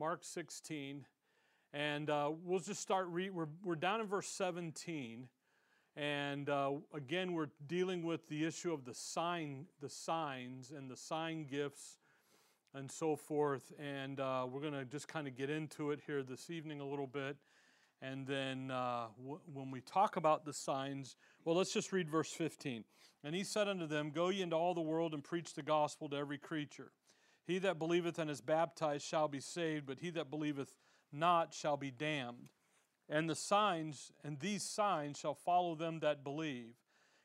[0.00, 1.04] Mark 16,
[1.74, 3.34] and uh, we'll just start read.
[3.34, 5.28] We're, we're down in verse 17,
[5.94, 10.96] and uh, again we're dealing with the issue of the sign, the signs, and the
[10.96, 11.98] sign gifts,
[12.72, 13.74] and so forth.
[13.78, 16.86] And uh, we're going to just kind of get into it here this evening a
[16.86, 17.36] little bit.
[18.00, 22.32] And then uh, w- when we talk about the signs, well, let's just read verse
[22.32, 22.84] 15.
[23.22, 26.08] And he said unto them, Go ye into all the world and preach the gospel
[26.08, 26.90] to every creature.
[27.50, 30.72] He that believeth and is baptized shall be saved, but he that believeth
[31.10, 32.52] not shall be damned.
[33.08, 36.74] And the signs, and these signs shall follow them that believe.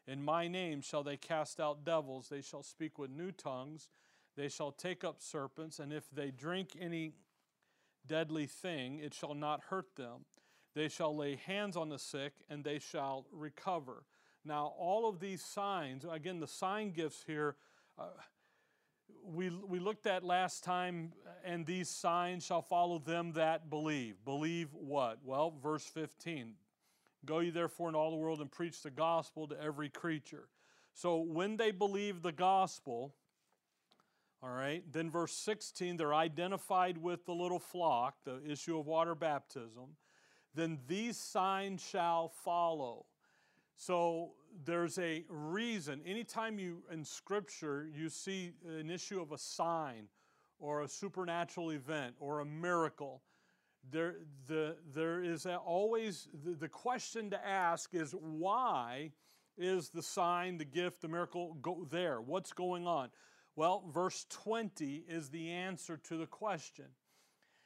[0.08, 3.88] In my name shall they cast out devils, they shall speak with new tongues,
[4.36, 7.14] they shall take up serpents, and if they drink any
[8.08, 10.26] deadly thing, it shall not hurt them.
[10.74, 14.06] They shall lay hands on the sick, and they shall recover.
[14.44, 17.58] Now, all of these signs, again, the sign gifts here,
[18.00, 18.06] uh,
[19.34, 24.16] we, we looked at last time, uh, and these signs shall follow them that believe.
[24.26, 25.20] Believe what?
[25.24, 26.54] Well, verse 15
[27.26, 30.48] Go ye therefore in all the world and preach the gospel to every creature.
[30.94, 33.16] So when they believe the gospel,
[34.44, 39.16] all right, then verse 16, they're identified with the little flock, the issue of water
[39.16, 39.96] baptism
[40.56, 43.06] then these signs shall follow.
[43.78, 44.32] So
[44.64, 46.02] there's a reason.
[46.06, 50.08] Anytime you in Scripture you see an issue of a sign
[50.60, 53.22] or a supernatural event or a miracle,
[53.92, 54.16] there,
[54.48, 59.12] the, there is always the, the question to ask is why
[59.58, 62.22] is the sign, the gift, the miracle go there?
[62.22, 63.10] What's going on?
[63.56, 66.86] Well, verse 20 is the answer to the question.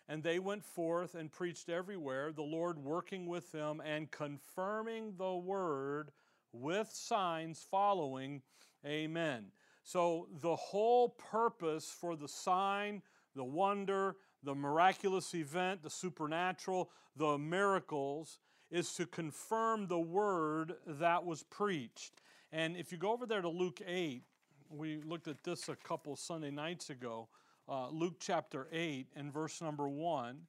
[0.09, 5.35] And they went forth and preached everywhere, the Lord working with them and confirming the
[5.35, 6.09] word
[6.51, 8.41] with signs following.
[8.83, 9.45] Amen.
[9.83, 13.03] So, the whole purpose for the sign,
[13.35, 18.39] the wonder, the miraculous event, the supernatural, the miracles,
[18.71, 22.21] is to confirm the word that was preached.
[22.51, 24.23] And if you go over there to Luke 8,
[24.69, 27.27] we looked at this a couple Sunday nights ago
[27.69, 30.39] uh, Luke chapter 8 and verse number 1.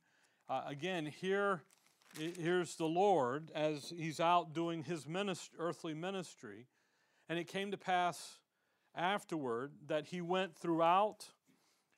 [0.49, 1.63] Uh, again, here,
[2.19, 6.67] here's the Lord as he's out doing his ministry, earthly ministry.
[7.29, 8.39] And it came to pass
[8.97, 11.27] afterward that he went throughout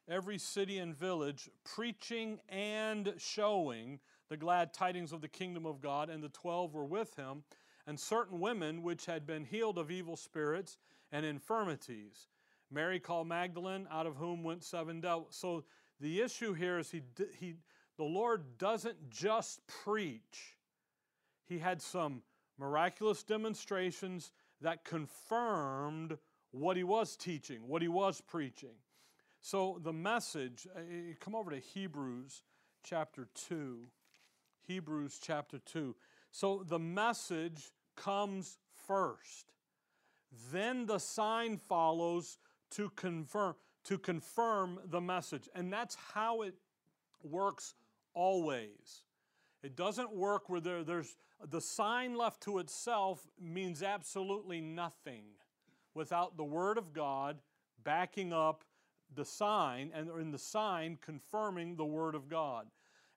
[0.08, 6.10] every city and village, preaching and showing the glad tidings of the kingdom of God.
[6.10, 7.44] And the twelve were with him,
[7.86, 10.78] and certain women which had been healed of evil spirits
[11.12, 12.26] and infirmities
[12.72, 15.36] Mary called Magdalene, out of whom went seven devils.
[15.36, 15.64] So
[16.00, 17.02] the issue here is he,
[17.38, 17.54] he,
[17.96, 20.56] the Lord doesn't just preach,
[21.44, 22.22] he had some
[22.58, 26.16] miraculous demonstrations that confirmed
[26.52, 28.76] what he was teaching, what he was preaching.
[29.40, 30.80] So the message, uh,
[31.18, 32.42] come over to Hebrews
[32.84, 33.80] chapter 2.
[34.66, 35.96] Hebrews chapter 2.
[36.30, 39.52] So the message comes first.
[40.52, 42.38] Then the sign follows
[42.72, 45.48] to confirm to confirm the message.
[45.54, 46.54] And that's how it
[47.22, 47.74] works
[48.14, 49.02] always.
[49.62, 51.16] It doesn't work where there, there's
[51.50, 55.24] the sign left to itself means absolutely nothing
[55.94, 57.38] without the Word of God
[57.82, 58.64] backing up
[59.14, 62.66] the sign and in the sign confirming the Word of God.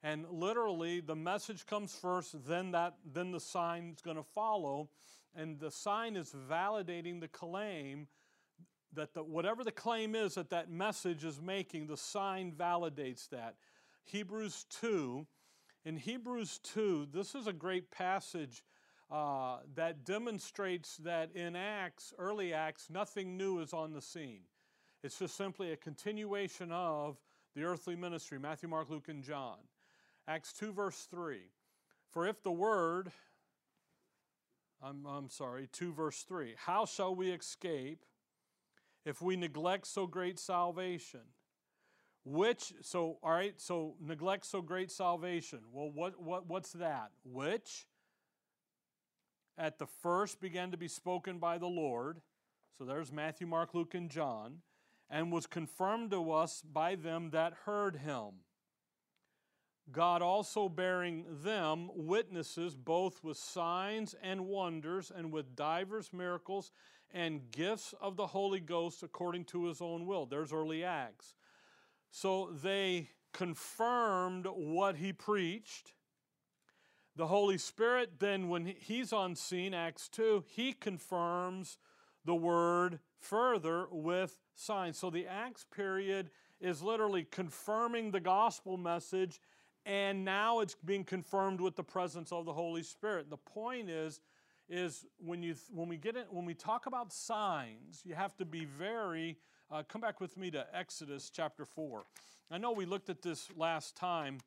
[0.04, 4.90] And literally the message comes first, then that then the sign is going to follow.
[5.36, 8.08] And the sign is validating the claim
[8.96, 13.56] that the, whatever the claim is that that message is making, the sign validates that.
[14.04, 15.26] Hebrews 2,
[15.86, 18.64] in Hebrews 2, this is a great passage
[19.12, 24.42] uh, that demonstrates that in Acts, early Acts, nothing new is on the scene.
[25.04, 27.18] It's just simply a continuation of
[27.56, 29.58] the earthly ministry Matthew, Mark, Luke, and John.
[30.28, 31.42] Acts 2, verse 3.
[32.10, 33.12] For if the word,
[34.82, 38.04] I'm, I'm sorry, 2, verse 3, how shall we escape?
[39.06, 41.22] If we neglect so great salvation.
[42.24, 45.60] Which, so, all right, so neglect so great salvation.
[45.72, 47.12] Well, what, what, what's that?
[47.24, 47.86] Which
[49.58, 52.22] at the first began to be spoken by the Lord.
[52.78, 54.58] So there's Matthew, Mark, Luke, and John,
[55.10, 58.42] and was confirmed to us by them that heard him.
[59.92, 66.72] God also bearing them witnesses both with signs and wonders and with divers miracles
[67.14, 70.26] and gifts of the Holy Ghost according to his own will.
[70.26, 71.36] There's early Acts.
[72.12, 75.94] So they confirmed what he preached.
[77.16, 81.78] The Holy Spirit, then, when he's on scene, Acts 2, he confirms
[82.26, 84.98] the word further with signs.
[84.98, 86.30] So the Acts period
[86.60, 89.40] is literally confirming the gospel message,
[89.86, 93.30] and now it's being confirmed with the presence of the Holy Spirit.
[93.30, 94.20] The point is,
[94.68, 98.46] is when you when we get it when we talk about signs, you have to
[98.46, 99.38] be very.
[99.72, 102.06] Uh, come back with me to Exodus chapter four.
[102.52, 104.40] I know we looked at this last time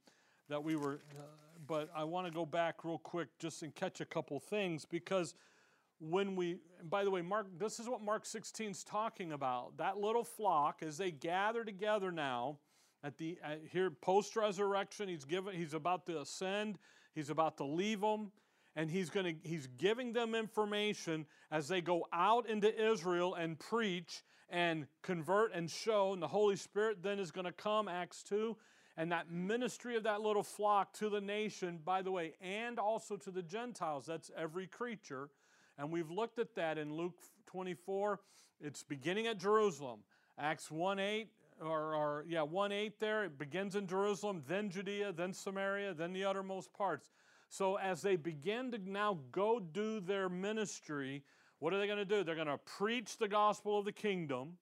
[0.48, 1.22] that we were, uh,
[1.66, 5.34] but I want to go back real quick just and catch a couple things because
[6.00, 6.58] when we,
[6.88, 9.76] by the way, Mark, this is what Mark 16 is talking about.
[9.78, 12.58] That little flock, as they gather together now,
[13.04, 16.78] at the at here post resurrection, he's given, he's about to ascend,
[17.14, 18.32] he's about to leave them,
[18.76, 23.58] and he's going to, he's giving them information as they go out into Israel and
[23.58, 26.12] preach and convert and show.
[26.12, 28.56] And the Holy Spirit then is going to come, Acts 2,
[28.96, 33.16] and that ministry of that little flock to the nation, by the way, and also
[33.16, 34.06] to the Gentiles.
[34.06, 35.30] That's every creature
[35.78, 37.14] and we've looked at that in Luke
[37.46, 38.18] 24.
[38.60, 40.00] It's beginning at Jerusalem.
[40.36, 41.28] Acts 1 8,
[41.60, 46.12] or, or yeah, 1 8 there, it begins in Jerusalem, then Judea, then Samaria, then
[46.12, 47.10] the uttermost parts.
[47.48, 51.22] So as they begin to now go do their ministry,
[51.58, 52.22] what are they going to do?
[52.22, 54.58] They're going to preach the gospel of the kingdom,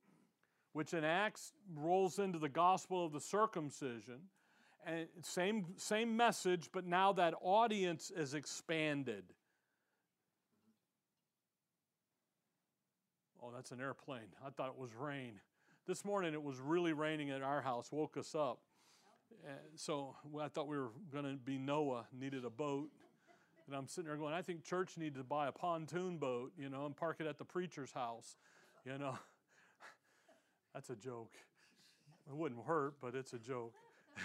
[0.72, 4.20] which in Acts rolls into the gospel of the circumcision.
[4.86, 9.24] And same, same message, but now that audience is expanded.
[13.42, 14.28] Oh, that's an airplane.
[14.44, 15.40] I thought it was rain.
[15.86, 18.58] This morning it was really raining at our house, woke us up.
[19.46, 22.88] Uh, so I thought we were going to be Noah, needed a boat.
[23.68, 26.68] And I'm sitting there going, I think church needed to buy a pontoon boat, you
[26.68, 28.34] know, and park it at the preacher's house,
[28.84, 29.16] you know.
[30.74, 31.36] That's a joke.
[32.28, 33.74] It wouldn't hurt, but it's a joke.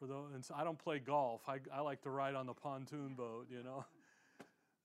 [0.00, 1.42] For those, and so I don't play golf.
[1.46, 3.84] I, I like to ride on the pontoon boat, you know.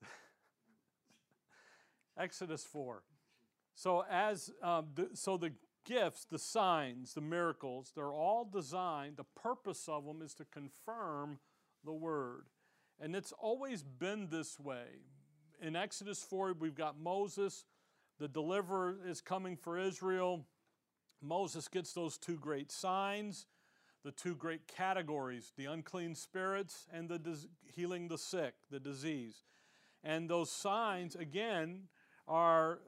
[2.15, 3.01] Exodus 4.
[3.73, 5.51] So as um, the, so the
[5.89, 9.17] gifts, the signs, the miracles, they're all designed.
[9.17, 11.39] The purpose of them is to confirm
[11.83, 12.45] the word,
[13.01, 15.01] and it's always been this way.
[15.61, 17.65] In Exodus four, we've got Moses.
[18.19, 20.45] The deliverer is coming for Israel.
[21.21, 23.47] Moses gets those two great signs,
[24.03, 29.43] the two great categories the unclean spirits and the dis- healing the sick, the disease.
[30.03, 31.87] And those signs, again,
[32.27, 32.79] are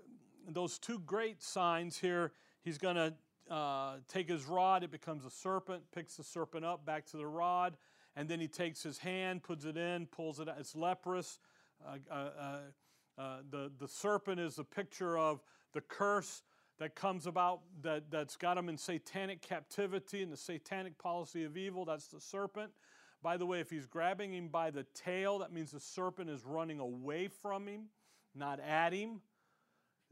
[0.47, 2.31] those two great signs here,
[2.63, 3.13] he's going to
[3.53, 7.27] uh, take his rod, it becomes a serpent, picks the serpent up back to the
[7.27, 7.75] rod,
[8.15, 10.55] and then he takes his hand, puts it in, pulls it out.
[10.59, 11.39] It's leprous.
[11.85, 12.57] Uh, uh, uh,
[13.17, 15.41] uh the, the serpent is a picture of
[15.73, 16.43] the curse
[16.79, 21.55] that comes about that, that's got him in satanic captivity and the satanic policy of
[21.55, 21.85] evil.
[21.85, 22.71] That's the serpent.
[23.21, 26.43] By the way, if he's grabbing him by the tail, that means the serpent is
[26.43, 27.83] running away from him,
[28.33, 29.21] not at him.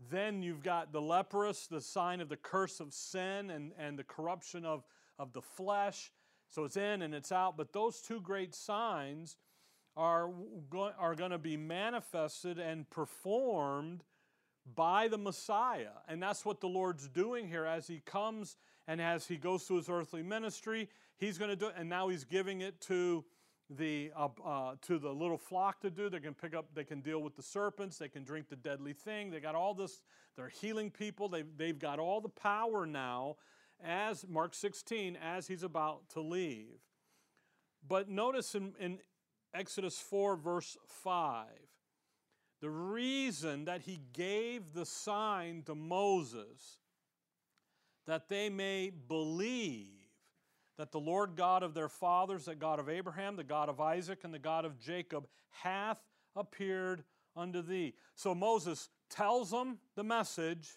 [0.10, 4.04] Then you've got the leprous, the sign of the curse of sin and, and the
[4.04, 4.84] corruption of,
[5.18, 6.12] of the flesh.
[6.50, 7.58] So it's in and it's out.
[7.58, 9.38] But those two great signs
[9.98, 10.30] are,
[10.98, 14.04] are going to be manifested and performed
[14.76, 15.98] by the Messiah.
[16.08, 18.56] And that's what the Lord's doing here as he comes
[18.88, 20.90] and as he goes through his earthly ministry.
[21.18, 23.26] He's going to do it, and now he's giving it to
[23.70, 26.10] the, uh, uh, to the little flock to do.
[26.10, 28.94] They can pick up, they can deal with the serpents, they can drink the deadly
[28.94, 29.32] thing.
[29.32, 30.02] They got all this,
[30.36, 31.30] they're healing people.
[31.30, 33.38] They've, they've got all the power now,
[33.84, 36.80] as Mark 16, as he's about to leave.
[37.88, 39.00] But notice in, in
[39.54, 41.48] Exodus 4, verse 5,
[42.62, 46.80] the reason that he gave the sign to Moses
[48.06, 49.99] that they may believe
[50.80, 54.20] that the Lord God of their fathers, the God of Abraham, the God of Isaac,
[54.24, 56.00] and the God of Jacob hath
[56.38, 57.04] appeared
[57.36, 57.96] unto thee.
[58.16, 60.70] So Moses tells them the message,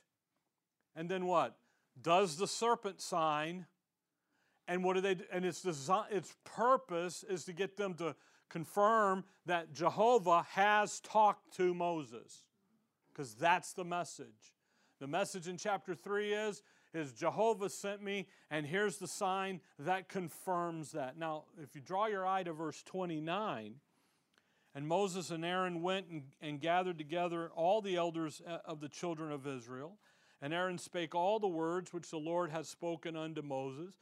[0.96, 1.56] and then what?
[2.02, 3.66] Does the serpent sign,
[4.66, 5.24] and what do they do?
[5.32, 8.16] And its, design, its purpose is to get them to
[8.50, 12.42] confirm that Jehovah has talked to Moses,
[13.12, 14.52] because that's the message.
[14.98, 16.62] The message in chapter 3 is
[16.94, 21.16] is Jehovah sent me, and here's the sign that confirms that.
[21.16, 23.76] Now, if you draw your eye to verse 29,
[24.74, 28.88] and Moses and Aaron went and, and gathered together all the elders uh, of the
[28.88, 29.98] children of Israel.
[30.40, 33.94] And Aaron spake all the words which the Lord had spoken unto Moses,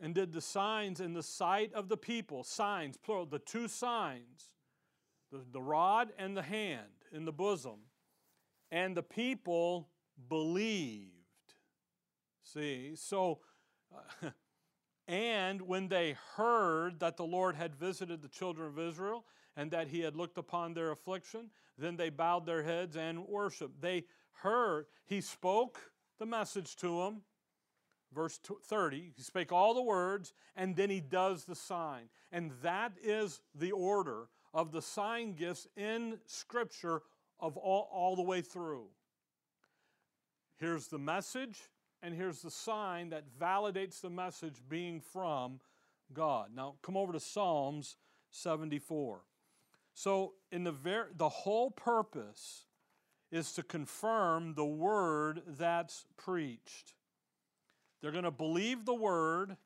[0.00, 2.44] and did the signs in the sight of the people.
[2.44, 4.50] Signs, plural, the two signs,
[5.30, 7.78] the, the rod and the hand in the bosom.
[8.70, 9.88] And the people
[10.28, 11.21] believed.
[12.42, 13.40] See, so,
[13.94, 14.30] uh,
[15.08, 19.24] and when they heard that the Lord had visited the children of Israel
[19.56, 23.80] and that he had looked upon their affliction, then they bowed their heads and worshiped.
[23.80, 24.04] They
[24.42, 27.22] heard, he spoke the message to them.
[28.12, 32.08] verse 30, he spake all the words, and then he does the sign.
[32.30, 37.02] And that is the order of the sign gifts in Scripture
[37.40, 38.86] of all, all the way through.
[40.58, 41.58] Here's the message,
[42.02, 45.60] and here's the sign that validates the message being from
[46.12, 46.50] God.
[46.54, 47.96] Now, come over to Psalms
[48.30, 49.20] 74.
[49.94, 52.64] So, in the ver- the whole purpose
[53.30, 56.94] is to confirm the word that's preached.
[58.00, 59.56] They're going to believe the word,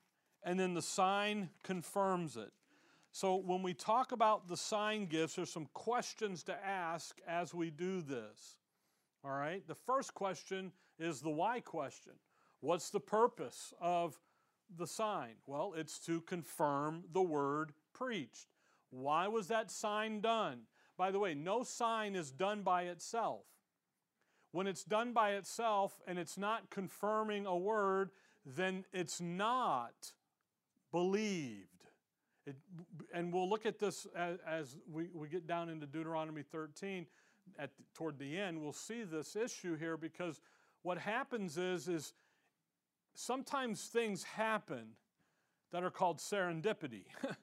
[0.43, 2.51] and then the sign confirms it.
[3.11, 7.71] So, when we talk about the sign gifts, there's some questions to ask as we
[7.71, 8.57] do this.
[9.23, 9.67] All right?
[9.67, 12.13] The first question is the why question
[12.67, 14.19] What's the purpose of
[14.77, 15.35] the sign?
[15.45, 18.47] Well, it's to confirm the word preached.
[18.89, 20.63] Why was that sign done?
[20.97, 23.45] By the way, no sign is done by itself.
[24.51, 28.09] When it's done by itself and it's not confirming a word,
[28.45, 30.11] then it's not
[30.91, 31.85] believed.
[32.45, 32.57] It,
[33.13, 37.05] and we'll look at this as, as, we, we get down into Deuteronomy 13
[37.57, 38.61] at toward the end.
[38.61, 40.41] We'll see this issue here because
[40.81, 42.11] what happens is, is
[43.17, 44.89] sometimes things happen
[45.71, 47.05] that are called serendipity.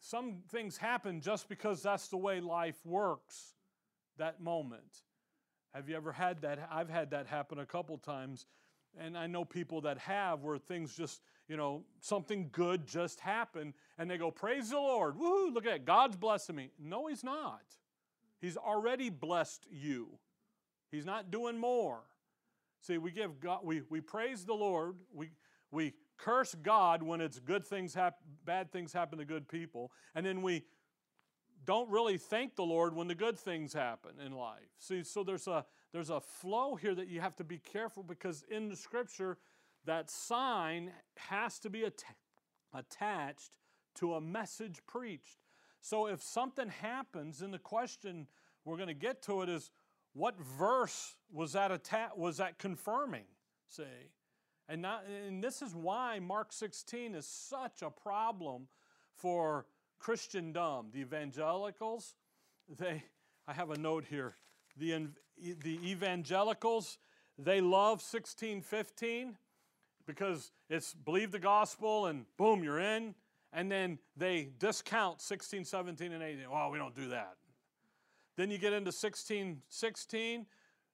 [0.00, 3.54] Some things happen just because that's the way life works
[4.18, 5.02] that moment.
[5.74, 6.68] Have you ever had that?
[6.70, 8.46] I've had that happen a couple times.
[8.98, 13.74] And I know people that have where things just, you know, something good just happened
[13.98, 15.16] and they go, Praise the Lord.
[15.16, 15.84] Woohoo, look at it.
[15.84, 16.70] God's blessing me.
[16.78, 17.62] No, He's not.
[18.40, 20.18] He's already blessed you.
[20.90, 22.02] He's not doing more.
[22.82, 25.30] See, we give God, we, we praise the Lord, we,
[25.70, 30.26] we curse God when it's good things happen, bad things happen to good people, and
[30.26, 30.64] then we
[31.64, 34.68] don't really thank the Lord when the good things happen in life.
[34.78, 38.44] See, so there's a there's a flow here that you have to be careful because
[38.50, 39.38] in the scripture,
[39.84, 42.02] that sign has to be att-
[42.74, 43.50] attached
[43.96, 45.38] to a message preached.
[45.82, 48.26] So if something happens, and the question
[48.64, 49.70] we're going to get to it is,
[50.14, 51.70] what verse was that
[52.16, 53.24] was that confirming?
[53.68, 53.84] See,
[54.68, 58.68] and not, and this is why Mark 16 is such a problem
[59.14, 59.66] for
[59.98, 60.86] Christendom.
[60.92, 62.14] The evangelicals,
[62.78, 63.04] they,
[63.46, 64.36] I have a note here.
[64.76, 66.98] The, the evangelicals,
[67.38, 69.36] they love 1615
[70.06, 73.14] because it's believe the gospel and boom, you're in.
[73.52, 76.50] And then they discount 16, 17, and 18.
[76.50, 77.34] Well, we don't do that.
[78.36, 80.46] Then you get into 16, 16.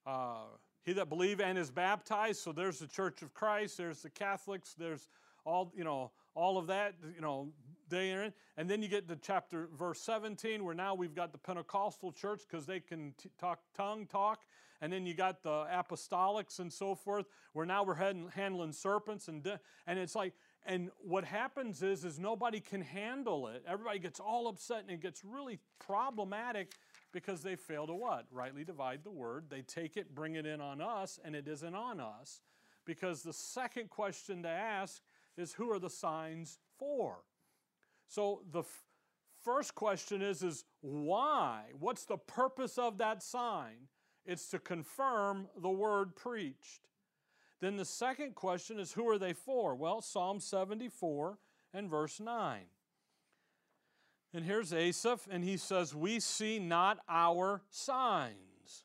[0.07, 0.37] Uh,
[0.85, 2.40] he that believe and is baptized.
[2.40, 3.76] So there's the Church of Christ.
[3.76, 4.75] There's the Catholics.
[4.76, 5.09] There's
[5.45, 6.95] all you know, all of that.
[7.14, 7.49] You know,
[7.92, 8.33] are in.
[8.57, 12.42] And then you get to chapter verse 17, where now we've got the Pentecostal church
[12.49, 14.42] because they can t- talk tongue talk.
[14.80, 19.28] And then you got the apostolics and so forth, where now we're heading, handling serpents
[19.28, 20.35] and de- and it's like
[20.66, 23.64] and what happens is is nobody can handle it.
[23.66, 26.75] Everybody gets all upset and it gets really problematic
[27.12, 28.27] because they fail to what?
[28.31, 29.47] Rightly divide the word.
[29.49, 32.41] They take it, bring it in on us, and it isn't on us.
[32.85, 35.03] Because the second question to ask
[35.37, 37.19] is who are the signs for?
[38.09, 38.85] So the f-
[39.43, 41.65] first question is is why?
[41.79, 43.88] What's the purpose of that sign?
[44.25, 46.88] It's to confirm the word preached.
[47.61, 49.75] Then the second question is who are they for?
[49.75, 51.38] Well, Psalm 74
[51.75, 52.61] and verse 9.
[54.35, 58.85] And here's Asaph, and he says, We see not our signs.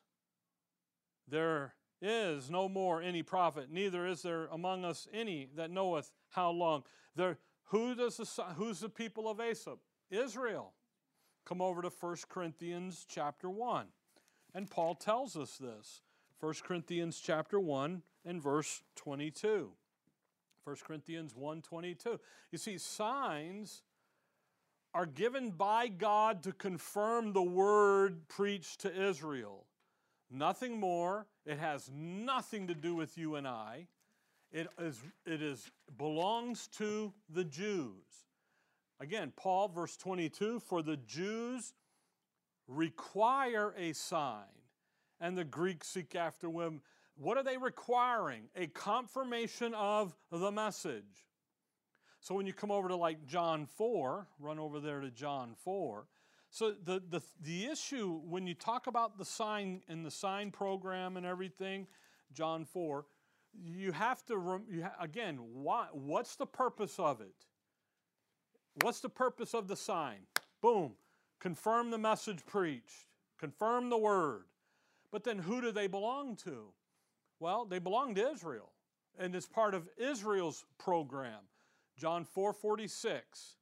[1.28, 6.50] There is no more any prophet, neither is there among us any that knoweth how
[6.50, 6.84] long.
[7.16, 9.78] There, who does the, who's the people of Asaph?
[10.10, 10.72] Israel.
[11.44, 13.86] Come over to 1 Corinthians chapter 1.
[14.54, 16.02] And Paul tells us this.
[16.40, 19.70] 1 Corinthians chapter 1 and verse 22.
[20.64, 22.20] 1 Corinthians 1 22.
[22.50, 23.82] You see, signs
[24.94, 29.66] are given by God to confirm the word preached to Israel.
[30.30, 31.26] Nothing more.
[31.44, 33.88] It has nothing to do with you and I.
[34.52, 38.24] It is, it is belongs to the Jews.
[39.00, 41.74] Again, Paul, verse 22 For the Jews
[42.68, 44.44] require a sign,
[45.20, 46.80] and the Greeks seek after them.
[47.16, 48.44] What are they requiring?
[48.56, 51.26] A confirmation of the message.
[52.24, 56.06] So when you come over to like John 4, run over there to John 4.
[56.48, 61.18] So the, the, the issue when you talk about the sign and the sign program
[61.18, 61.86] and everything,
[62.32, 63.04] John 4,
[63.62, 67.34] you have to, you ha- again, why, what's the purpose of it?
[68.80, 70.20] What's the purpose of the sign?
[70.62, 70.94] Boom,
[71.40, 73.04] confirm the message preached,
[73.38, 74.44] confirm the word.
[75.12, 76.68] But then who do they belong to?
[77.38, 78.70] Well, they belong to Israel.
[79.18, 81.40] and it's part of Israel's program.
[81.96, 83.56] John 4:46.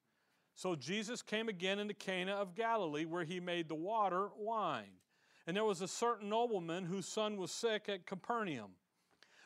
[0.55, 5.01] So Jesus came again into Cana of Galilee, where he made the water wine.
[5.47, 8.77] And there was a certain nobleman whose son was sick at Capernaum.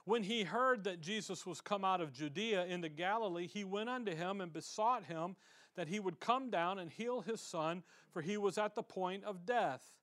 [0.05, 4.15] When he heard that Jesus was come out of Judea into Galilee, he went unto
[4.15, 5.37] him and besought him
[5.75, 9.25] that he would come down and heal his son, for he was at the point
[9.25, 9.97] of death.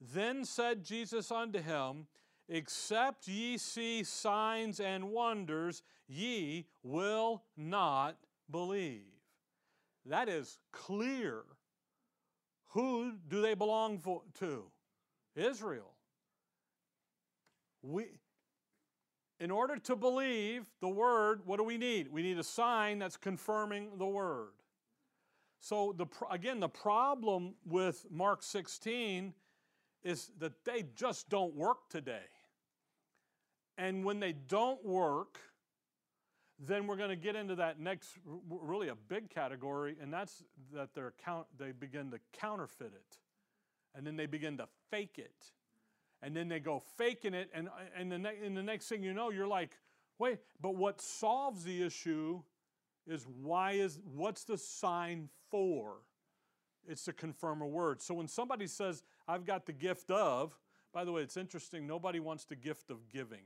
[0.00, 2.06] Then said Jesus unto him,
[2.48, 8.16] Except ye see signs and wonders, ye will not
[8.50, 9.06] believe.
[10.06, 11.44] That is clear.
[12.68, 14.64] Who do they belong for, to?
[15.34, 15.92] Israel.
[17.82, 18.06] We,
[19.40, 22.08] in order to believe the word, what do we need?
[22.10, 24.52] We need a sign that's confirming the word.
[25.60, 29.32] So the again, the problem with Mark 16
[30.02, 32.26] is that they just don't work today.
[33.76, 35.38] And when they don't work,
[36.58, 38.16] then we're going to get into that next,
[38.48, 43.18] really a big category, and that's that they're count, they begin to counterfeit it.
[43.94, 45.52] And then they begin to fake it.
[46.22, 49.12] And then they go faking it, and, and, the, ne- and the next thing you
[49.12, 49.78] know, you're like,
[50.18, 52.40] wait, but what solves the issue
[53.06, 55.96] is why is, what's the sign for?
[56.88, 58.00] It's to confirm a word.
[58.00, 60.58] So when somebody says, I've got the gift of,
[60.92, 63.44] by the way, it's interesting, nobody wants the gift of giving.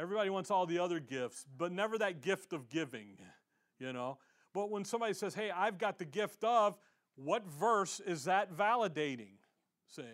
[0.00, 3.18] Everybody wants all the other gifts, but never that gift of giving,
[3.78, 4.16] you know.
[4.54, 6.78] But when somebody says, hey, I've got the gift of,
[7.16, 9.34] what verse is that validating?
[9.88, 10.08] Say,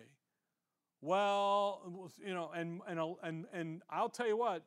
[0.99, 4.63] well, you know, and, and, and, and I'll tell you what,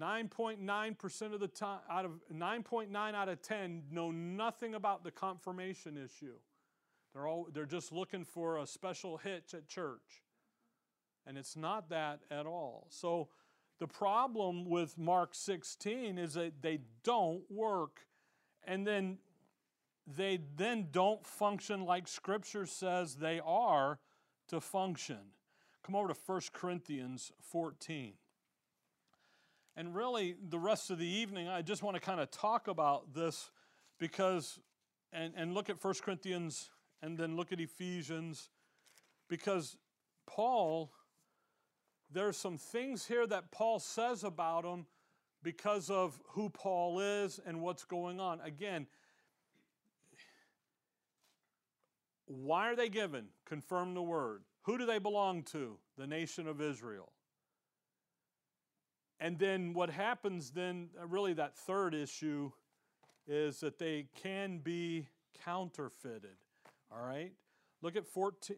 [0.00, 5.96] 9.9% of the time, out of 9.9 out of 10 know nothing about the confirmation
[5.96, 6.36] issue.
[7.12, 10.22] They're, all, they're just looking for a special hitch at church.
[11.26, 12.86] And it's not that at all.
[12.90, 13.30] So
[13.80, 18.06] the problem with Mark 16 is that they don't work.
[18.64, 19.18] And then
[20.06, 23.98] they then don't function like Scripture says they are
[24.48, 25.32] to function.
[25.82, 28.12] Come over to 1 Corinthians 14.
[29.76, 33.14] And really, the rest of the evening, I just want to kind of talk about
[33.14, 33.50] this
[33.98, 34.58] because,
[35.10, 36.68] and, and look at 1 Corinthians
[37.00, 38.50] and then look at Ephesians,
[39.26, 39.78] because
[40.26, 40.92] Paul,
[42.12, 44.86] there's some things here that Paul says about him
[45.42, 48.40] because of who Paul is and what's going on.
[48.40, 48.86] Again,
[52.26, 53.26] why are they given?
[53.46, 54.42] Confirm the word.
[54.62, 55.78] Who do they belong to?
[55.96, 57.12] The nation of Israel.
[59.18, 62.50] And then what happens then, uh, really, that third issue
[63.26, 65.08] is that they can be
[65.44, 66.36] counterfeited.
[66.90, 67.32] All right?
[67.82, 68.56] Look at 14.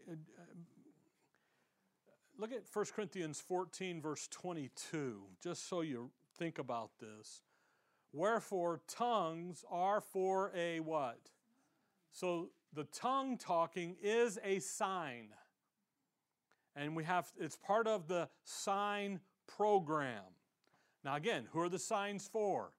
[2.42, 7.40] Look at 1 Corinthians 14, verse 22, just so you think about this.
[8.12, 11.20] Wherefore, tongues are for a what?
[12.10, 15.28] So the tongue talking is a sign.
[16.74, 20.24] And we have, it's part of the sign program.
[21.04, 22.72] Now, again, who are the signs for?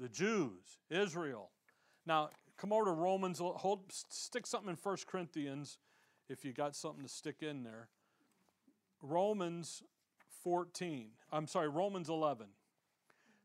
[0.00, 1.50] The Jews, Israel.
[2.04, 5.78] Now, come over to Romans, hold, stick something in 1 Corinthians
[6.28, 7.90] if you got something to stick in there.
[9.02, 9.82] Romans
[10.42, 11.08] 14.
[11.32, 12.46] I'm sorry, Romans 11.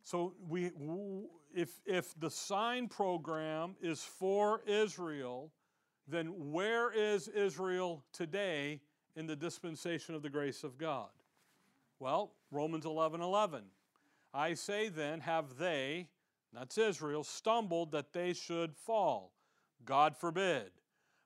[0.04, 0.72] So we
[1.56, 5.52] if if the sign program is for Israel,
[6.08, 8.82] then where is Israel today
[9.16, 11.10] in the dispensation of the grace of God?
[12.00, 13.64] Well, Romans 11 11.
[14.34, 16.08] I say then, have they,
[16.52, 19.32] that's Israel, stumbled that they should fall?
[19.86, 20.72] God forbid.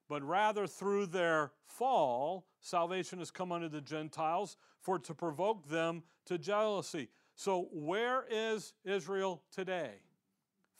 [0.10, 6.04] But rather through their fall, salvation has come unto the Gentiles for to provoke them
[6.26, 7.10] to jealousy.
[7.36, 9.92] So, where is Israel today?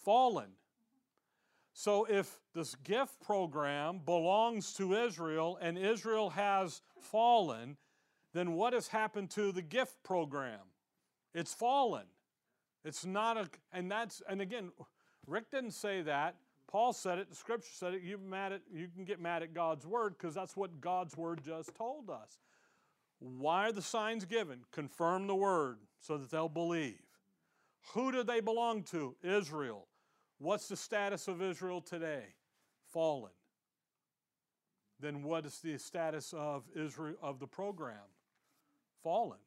[0.04, 0.52] Fallen.
[1.74, 7.78] So, if this gift program belongs to Israel and Israel has fallen,
[8.34, 10.62] then what has happened to the gift program?
[11.34, 12.06] It's fallen.
[12.84, 14.72] It's not a, and that's, and again,
[15.28, 16.36] Rick didn't say that.
[16.68, 18.02] Paul said it, the scripture said it.
[18.02, 21.42] You, mad at, you can get mad at God's word because that's what God's word
[21.44, 22.40] just told us.
[23.20, 24.60] Why are the signs given?
[24.72, 27.00] Confirm the word so that they'll believe.
[27.94, 29.16] Who do they belong to?
[29.24, 29.88] Israel.
[30.40, 32.24] What's the status of Israel today?
[32.92, 33.32] Fallen.
[35.00, 37.96] Then what is the status of Israel of the program?
[39.04, 39.40] Fallen.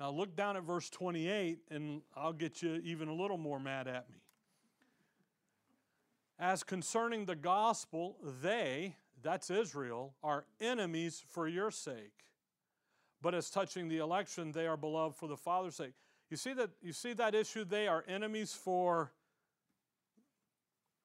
[0.00, 3.86] Now look down at verse 28 and I'll get you even a little more mad
[3.86, 4.18] at me.
[6.38, 12.24] As concerning the gospel, they, that's Israel, are enemies for your sake.
[13.20, 15.94] But as touching the election, they are beloved for the Father's sake.
[16.30, 19.12] You see that you see that issue they are enemies for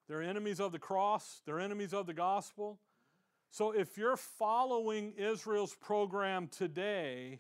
[0.08, 2.78] they're enemies of the cross, they're enemies of the gospel.
[3.50, 7.39] So if you're following Israel's program today,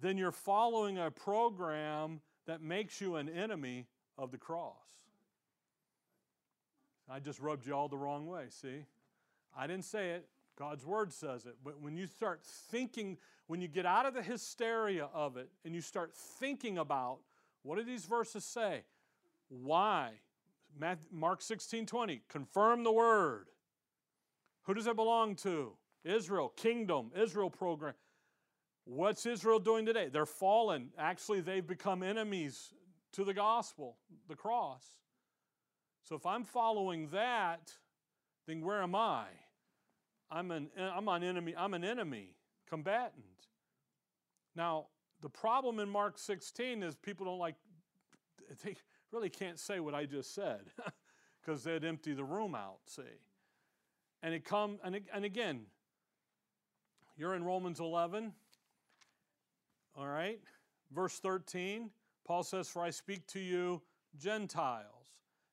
[0.00, 4.76] then you're following a program that makes you an enemy of the cross.
[7.08, 8.84] I just rubbed you all the wrong way, see?
[9.56, 11.56] I didn't say it, God's word says it.
[11.64, 15.74] But when you start thinking, when you get out of the hysteria of it and
[15.74, 17.18] you start thinking about
[17.62, 18.82] what do these verses say?
[19.48, 20.12] Why?
[21.10, 23.46] Mark 16 20, confirm the word.
[24.64, 25.72] Who does it belong to?
[26.04, 27.94] Israel, kingdom, Israel program.
[28.84, 30.08] What's Israel doing today?
[30.08, 30.90] They're fallen.
[30.98, 32.72] Actually, they've become enemies
[33.12, 33.96] to the gospel,
[34.28, 34.84] the cross.
[36.02, 37.72] So if I'm following that,
[38.46, 39.24] then where am I?
[40.30, 42.34] I'm an I'm an enemy, I'm an enemy,
[42.68, 43.48] combatant.
[44.56, 44.86] Now,
[45.20, 47.54] the problem in Mark 16 is people don't like
[48.64, 48.76] they
[49.12, 50.60] really can't say what I just said
[51.40, 53.02] because they'd empty the room out, see.
[54.22, 55.66] And it come and, and again,
[57.16, 58.32] you're in Romans 11.
[59.96, 60.40] All right?
[60.90, 61.90] Verse 13,
[62.26, 63.82] Paul says, For I speak to you
[64.18, 65.01] Gentiles.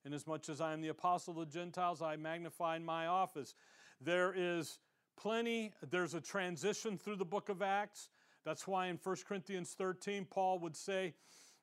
[0.06, 3.56] Inasmuch as I am the apostle of the Gentiles, I magnify in my office.
[4.02, 4.80] There is
[5.18, 8.10] plenty, there's a transition through the book of Acts.
[8.46, 11.14] That's why in 1 Corinthians 13, Paul would say,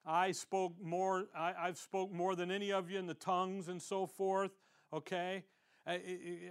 [0.04, 3.80] I spoke more, I, have spoke more than any of you in the tongues and
[3.80, 4.52] so forth.
[4.92, 5.44] Okay?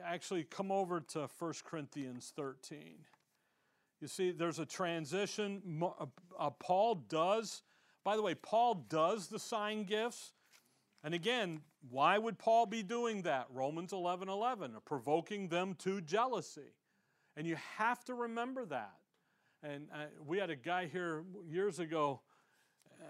[0.03, 2.95] Actually, come over to 1 Corinthians 13.
[4.01, 5.81] You see, there's a transition.
[5.81, 6.05] Uh,
[6.37, 7.63] uh, Paul does,
[8.03, 10.33] by the way, Paul does the sign gifts.
[11.05, 13.45] And again, why would Paul be doing that?
[13.53, 16.73] Romans 11 11, provoking them to jealousy.
[17.37, 18.95] And you have to remember that.
[19.61, 22.21] And uh, we had a guy here years ago.
[22.99, 23.05] Uh,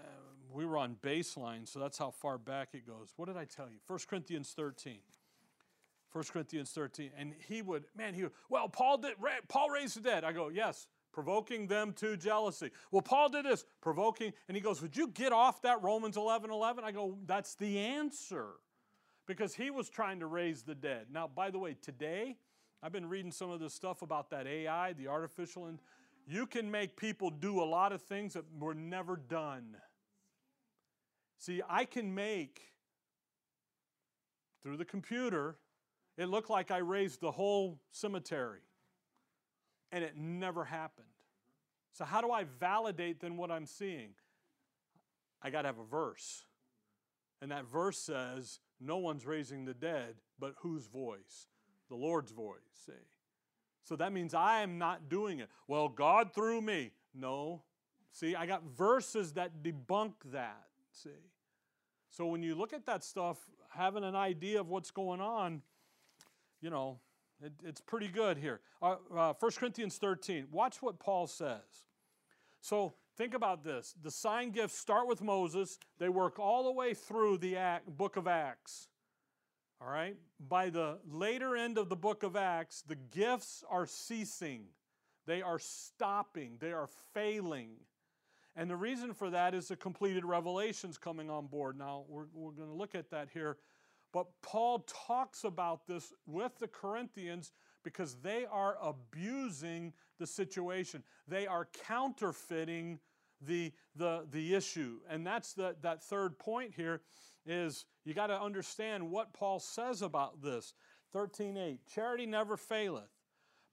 [0.52, 3.14] we were on baseline, so that's how far back it goes.
[3.16, 3.78] What did I tell you?
[3.86, 4.98] 1 Corinthians 13.
[6.12, 7.12] 1 Corinthians 13.
[7.16, 9.14] And he would, man, he would, well, Paul did,
[9.48, 10.22] Paul raised the dead.
[10.22, 12.70] I go, yes, provoking them to jealousy.
[12.90, 16.50] Well, Paul did this, provoking, and he goes, would you get off that Romans 11
[16.50, 16.84] 11?
[16.84, 18.48] I go, that's the answer.
[19.26, 21.06] Because he was trying to raise the dead.
[21.10, 22.36] Now, by the way, today,
[22.82, 25.78] I've been reading some of this stuff about that AI, the artificial, and
[26.26, 29.74] you can make people do a lot of things that were never done.
[31.38, 32.60] See, I can make,
[34.62, 35.56] through the computer,
[36.18, 38.65] it looked like I raised the whole cemetery,
[39.92, 41.06] and it never happened.
[41.92, 44.10] So, how do I validate then what I'm seeing?
[45.42, 46.44] I got to have a verse.
[47.40, 51.48] And that verse says, No one's raising the dead, but whose voice?
[51.88, 52.92] The Lord's voice, see.
[53.84, 55.48] So that means I am not doing it.
[55.68, 56.90] Well, God through me.
[57.14, 57.62] No.
[58.10, 61.10] See, I got verses that debunk that, see.
[62.08, 65.62] So when you look at that stuff, having an idea of what's going on,
[66.60, 66.98] you know,
[67.42, 68.60] it, it's pretty good here.
[68.80, 71.84] Uh, uh, 1 Corinthians 13, watch what Paul says.
[72.60, 73.94] So think about this.
[74.02, 78.16] The sign gifts start with Moses, they work all the way through the act, book
[78.16, 78.88] of Acts.
[79.80, 80.16] All right?
[80.48, 84.64] By the later end of the book of Acts, the gifts are ceasing,
[85.26, 87.70] they are stopping, they are failing.
[88.58, 91.76] And the reason for that is the completed revelations coming on board.
[91.76, 93.58] Now, we're, we're going to look at that here
[94.12, 97.52] but Paul talks about this with the Corinthians
[97.84, 101.02] because they are abusing the situation.
[101.28, 102.98] They are counterfeiting
[103.40, 105.00] the, the, the issue.
[105.08, 107.02] And that's the, that third point here
[107.44, 110.74] is you got to understand what Paul says about this.
[111.14, 113.10] 13.8, charity never faileth,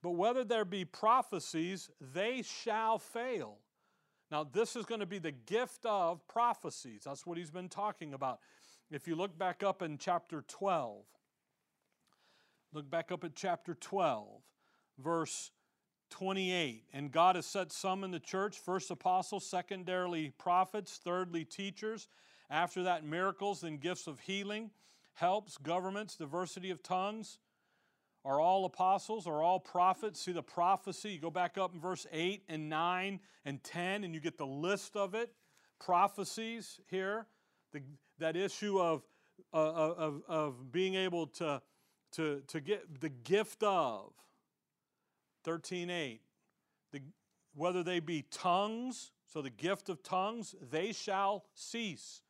[0.02, 3.58] but whether there be prophecies, they shall fail.
[4.32, 7.04] Now, this is going to be the gift of prophecies.
[7.06, 8.40] That's what he's been talking about.
[8.92, 11.04] If you look back up in chapter 12,
[12.74, 14.28] look back up at chapter 12,
[15.00, 15.52] verse
[16.12, 16.84] 28.
[16.94, 22.08] And God has set some in the church first apostles, secondarily prophets, thirdly teachers,
[22.50, 24.70] after that miracles and gifts of healing,
[25.16, 27.40] helps, governments, diversity of tongues.
[28.26, 29.28] Are all apostles?
[29.28, 30.22] Are all prophets?
[30.22, 31.12] See the prophecy.
[31.12, 34.46] You go back up in verse 8 and 9 and 10, and you get the
[34.46, 35.34] list of it.
[35.80, 37.26] Prophecies here.
[37.74, 37.82] The,
[38.24, 39.04] that issue of,
[39.54, 41.62] uh, of, of being able to,
[42.14, 44.14] to, to get the gift of
[45.46, 46.20] 13.8
[46.94, 47.02] the,
[47.54, 52.22] whether they be tongues so the gift of tongues they shall cease.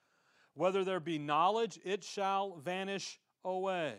[0.53, 3.95] Whether there be knowledge it shall vanish away.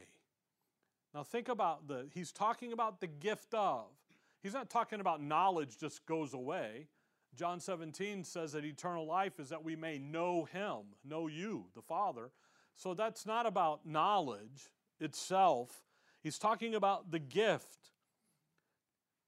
[1.12, 3.84] Now think about the he's talking about the gift of.
[4.42, 6.88] He's not talking about knowledge just goes away
[7.36, 11.82] John 17 says that eternal life is that we may know Him, know you, the
[11.82, 12.30] Father.
[12.76, 14.70] So that's not about knowledge
[15.00, 15.84] itself.
[16.22, 17.90] He's talking about the gift.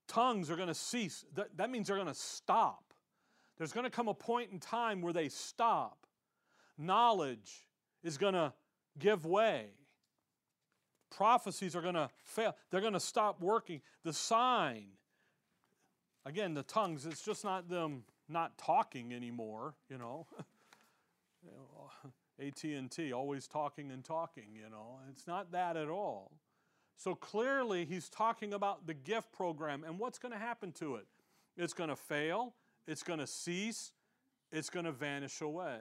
[0.07, 1.25] Tongues are going to cease.
[1.35, 2.93] That, that means they're going to stop.
[3.57, 6.05] There's going to come a point in time where they stop.
[6.77, 7.67] Knowledge
[8.03, 8.53] is going to
[8.99, 9.67] give way.
[11.09, 12.55] Prophecies are going to fail.
[12.69, 13.81] They're going to stop working.
[14.03, 14.87] The sign,
[16.27, 20.27] again, the tongues, it's just not them not talking anymore, you know.
[22.39, 24.99] AT&T always talking and talking, you know.
[25.09, 26.33] It's not that at all.
[26.97, 31.07] So clearly he's talking about the gift program and what's going to happen to it.
[31.55, 32.53] It's going to fail,
[32.87, 33.91] it's going to cease,
[34.51, 35.79] it's going to vanish away.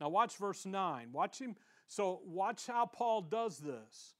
[0.00, 1.08] Now watch verse 9.
[1.12, 1.56] Watch him
[1.88, 4.14] so watch how Paul does this.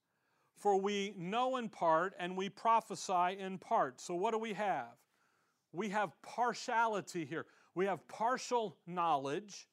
[0.56, 4.00] For we know in part and we prophesy in part.
[4.00, 4.96] So what do we have?
[5.72, 7.46] We have partiality here.
[7.74, 9.68] We have partial knowledge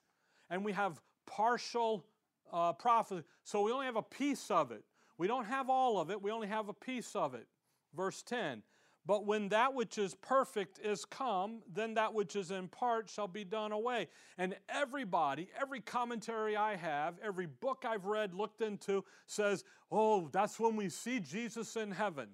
[0.49, 2.05] and we have partial
[2.51, 3.23] uh, prophecy.
[3.43, 4.83] So we only have a piece of it.
[5.17, 7.47] We don't have all of it, we only have a piece of it.
[7.95, 8.63] Verse 10
[9.07, 13.27] but when that which is perfect is come, then that which is in part shall
[13.27, 14.07] be done away.
[14.37, 20.59] And everybody, every commentary I have, every book I've read, looked into, says, oh, that's
[20.59, 22.29] when we see Jesus in heaven.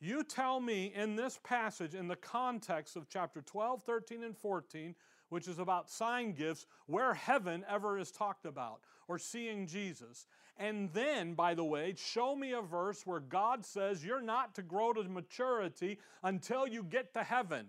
[0.00, 4.94] You tell me in this passage, in the context of chapter 12, 13, and 14,
[5.30, 10.26] which is about sign gifts, where heaven ever is talked about or seeing Jesus.
[10.58, 14.62] And then, by the way, show me a verse where God says you're not to
[14.62, 17.66] grow to maturity until you get to heaven.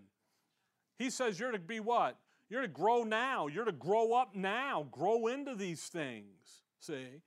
[0.98, 2.18] He says you're to be what?
[2.50, 3.48] You're to grow now.
[3.48, 4.88] You're to grow up now.
[4.92, 6.63] Grow into these things.
[6.80, 7.22] See?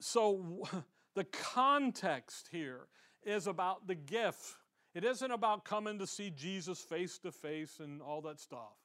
[0.00, 0.68] So,
[1.18, 2.86] the context here
[3.24, 4.54] is about the gift.
[4.94, 8.76] It isn't about coming to see Jesus face to face and all that stuff.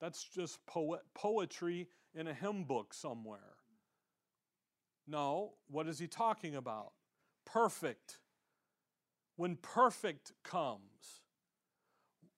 [0.00, 1.86] That's just poet, poetry
[2.16, 3.54] in a hymn book somewhere.
[5.06, 6.94] No, what is he talking about?
[7.46, 8.18] Perfect.
[9.36, 11.22] When perfect comes.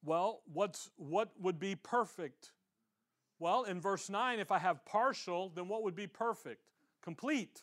[0.04, 2.52] Well, what's what would be perfect?
[3.38, 6.60] Well, in verse 9, if I have partial, then what would be perfect?
[7.02, 7.62] Complete.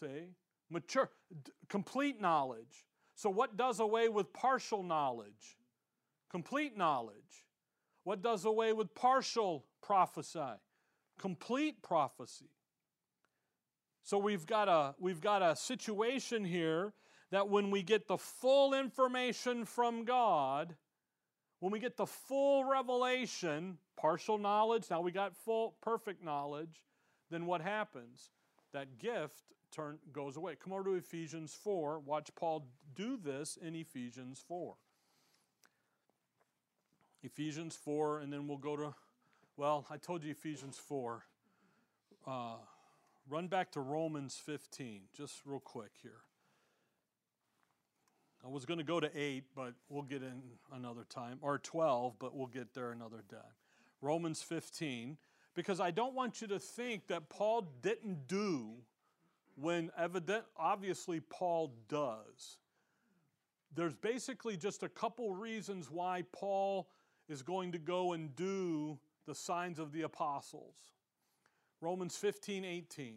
[0.00, 0.30] See?
[0.72, 1.10] Mature,
[1.68, 2.86] complete knowledge.
[3.14, 5.58] So, what does away with partial knowledge?
[6.30, 7.44] Complete knowledge.
[8.04, 10.40] What does away with partial prophecy?
[11.18, 12.50] Complete prophecy.
[14.02, 16.92] So we've got a we've got a situation here
[17.30, 20.74] that when we get the full information from God,
[21.60, 26.82] when we get the full revelation, partial knowledge, now we got full perfect knowledge,
[27.30, 28.30] then what happens?
[28.72, 30.56] That gift turn goes away.
[30.62, 32.00] Come over to Ephesians 4.
[32.00, 34.74] Watch Paul do this in Ephesians 4.
[37.22, 38.94] Ephesians 4, and then we'll go to,
[39.56, 41.24] well, I told you Ephesians 4.
[42.26, 42.54] Uh,
[43.28, 46.22] run back to Romans 15, just real quick here.
[48.44, 52.14] I was going to go to 8, but we'll get in another time, or 12,
[52.18, 53.40] but we'll get there another time.
[54.00, 55.16] Romans 15,
[55.54, 58.70] because I don't want you to think that Paul didn't do
[59.54, 62.58] when evident obviously Paul does.
[63.74, 66.88] There's basically just a couple reasons why Paul
[67.28, 70.74] is going to go and do the signs of the apostles.
[71.80, 73.16] Romans 15, 18.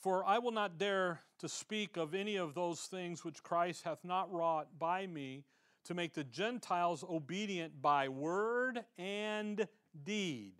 [0.00, 4.04] For I will not dare to speak of any of those things which Christ hath
[4.04, 5.44] not wrought by me
[5.84, 9.66] to make the Gentiles obedient by word and
[10.04, 10.54] deed.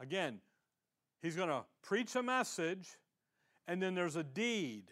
[0.00, 0.40] Again,
[1.20, 2.88] he's going to preach a message,
[3.68, 4.84] and then there's a deed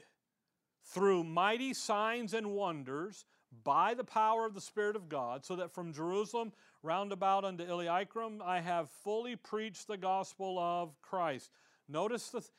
[0.85, 3.25] through mighty signs and wonders
[3.65, 7.65] by the power of the Spirit of God, so that from Jerusalem round about unto
[7.65, 11.51] Illyricum I have fully preached the gospel of Christ.
[11.89, 12.41] Notice the.
[12.41, 12.53] Th-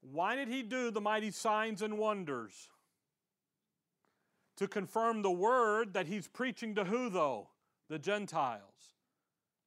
[0.00, 2.68] why did he do the mighty signs and wonders?
[4.58, 7.48] To confirm the word that he's preaching to who, though?
[7.88, 8.94] The Gentiles.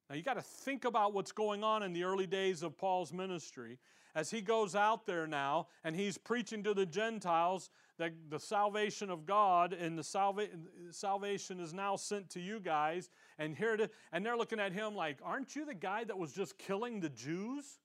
[0.08, 3.12] Now you got to think about what's going on in the early days of Paul's
[3.12, 3.78] ministry
[4.14, 9.10] as he goes out there now and he's preaching to the Gentiles that the salvation
[9.10, 10.48] of God and the salva-
[10.90, 13.10] salvation is now sent to you guys.
[13.38, 13.88] And here.
[14.12, 17.10] And they're looking at him like, aren't you the guy that was just killing the
[17.10, 17.78] Jews?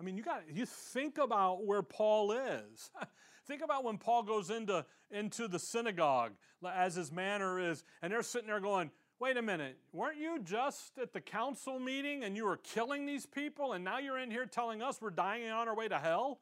[0.00, 2.90] I mean, you got you think about where Paul is.
[3.46, 6.32] think about when Paul goes into, into the synagogue,
[6.66, 10.98] as his manner is, and they're sitting there going, wait a minute, weren't you just
[10.98, 14.46] at the council meeting and you were killing these people, and now you're in here
[14.46, 16.40] telling us we're dying on our way to hell?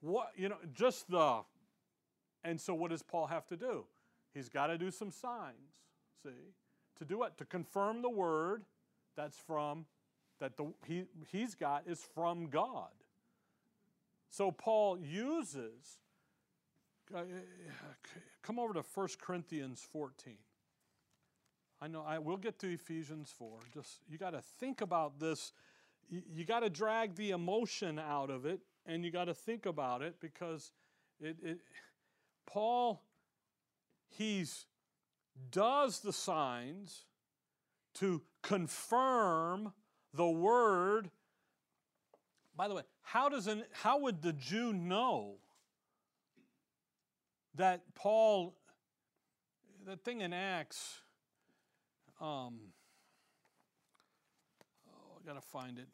[0.00, 1.40] What, you know, just the
[2.46, 3.86] and so, what does Paul have to do?
[4.34, 5.72] he's got to do some signs.
[6.22, 6.30] See?
[6.98, 7.38] To do what?
[7.38, 8.64] To confirm the word
[9.16, 9.86] that's from,
[10.40, 12.90] that the, he, he's got is from God.
[14.28, 16.00] So Paul uses,
[17.12, 17.22] Eh, eh,
[18.42, 20.36] come over to 1 Corinthians 14.
[21.80, 23.58] I know I will get to Ephesians 4.
[23.72, 25.52] Just you got to think about this.
[26.08, 29.66] You, you got to drag the emotion out of it and you got to think
[29.66, 30.72] about it because
[31.20, 31.58] it, it
[32.46, 33.02] Paul
[34.08, 34.66] he's
[35.50, 37.04] does the signs
[37.94, 39.72] to confirm
[40.14, 41.10] the word.
[42.56, 45.34] By the way, how does an, how would the Jew know
[47.56, 48.54] that Paul
[49.86, 51.00] that thing in Acts
[52.20, 52.54] um,
[54.88, 55.88] oh, I got to find it.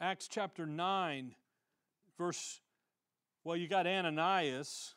[0.00, 1.34] Acts chapter 9,
[2.18, 2.60] verse,
[3.42, 4.94] well, you got Ananias.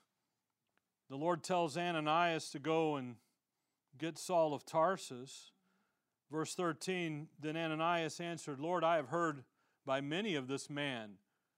[1.09, 3.15] The Lord tells Ananias to go and
[3.97, 5.51] get Saul of Tarsus.
[6.29, 9.43] Verse 13 Then Ananias answered, Lord, I have heard
[9.85, 11.11] by many of this man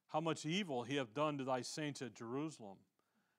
[0.10, 2.78] how much evil he hath done to thy saints at Jerusalem.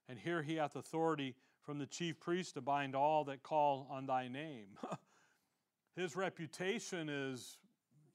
[0.08, 4.06] And here he hath authority from the chief priest to bind all that call on
[4.06, 4.66] thy name.
[5.96, 7.58] His reputation is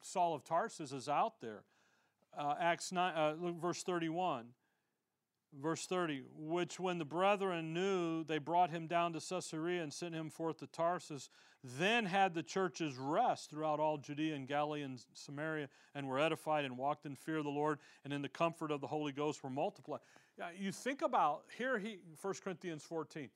[0.02, 1.64] Saul of Tarsus is out there.
[2.38, 4.48] Uh, Acts 9, uh, verse 31.
[5.62, 10.14] Verse 30, which when the brethren knew, they brought him down to Caesarea and sent
[10.14, 11.30] him forth to Tarsus.
[11.64, 16.66] Then had the churches rest throughout all Judea and Galilee and Samaria, and were edified
[16.66, 19.44] and walked in fear of the Lord, and in the comfort of the Holy Ghost
[19.44, 20.02] were multiplied.
[20.58, 23.30] You think about here he 1 Corinthians 14.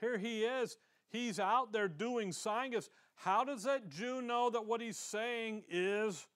[0.00, 0.78] Here he is.
[1.10, 2.88] He's out there doing sign gifts.
[3.16, 6.26] How does that Jew know that what he's saying is,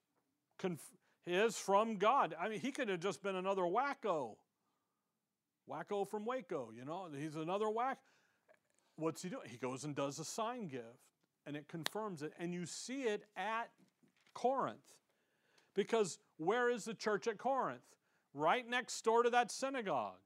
[1.27, 2.35] is from God?
[2.40, 4.37] I mean, he could have just been another wacko.
[5.68, 7.98] Wacko from Waco, you know, he's another whack.
[8.96, 9.48] What's he doing?
[9.48, 10.85] He goes and does a sign gift,
[11.46, 12.33] and it confirms it.
[12.38, 13.70] And you see it at
[14.35, 14.96] Corinth.
[15.74, 17.83] Because where is the church at Corinth?
[18.35, 20.18] right next door to that synagogue.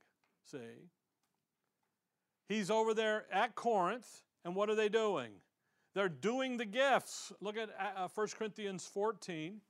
[0.50, 0.88] See?
[2.48, 5.32] He's over there at Corinth, and what are they doing?
[5.94, 7.32] They're doing the gifts.
[7.40, 9.60] Look at uh, 1 Corinthians 14.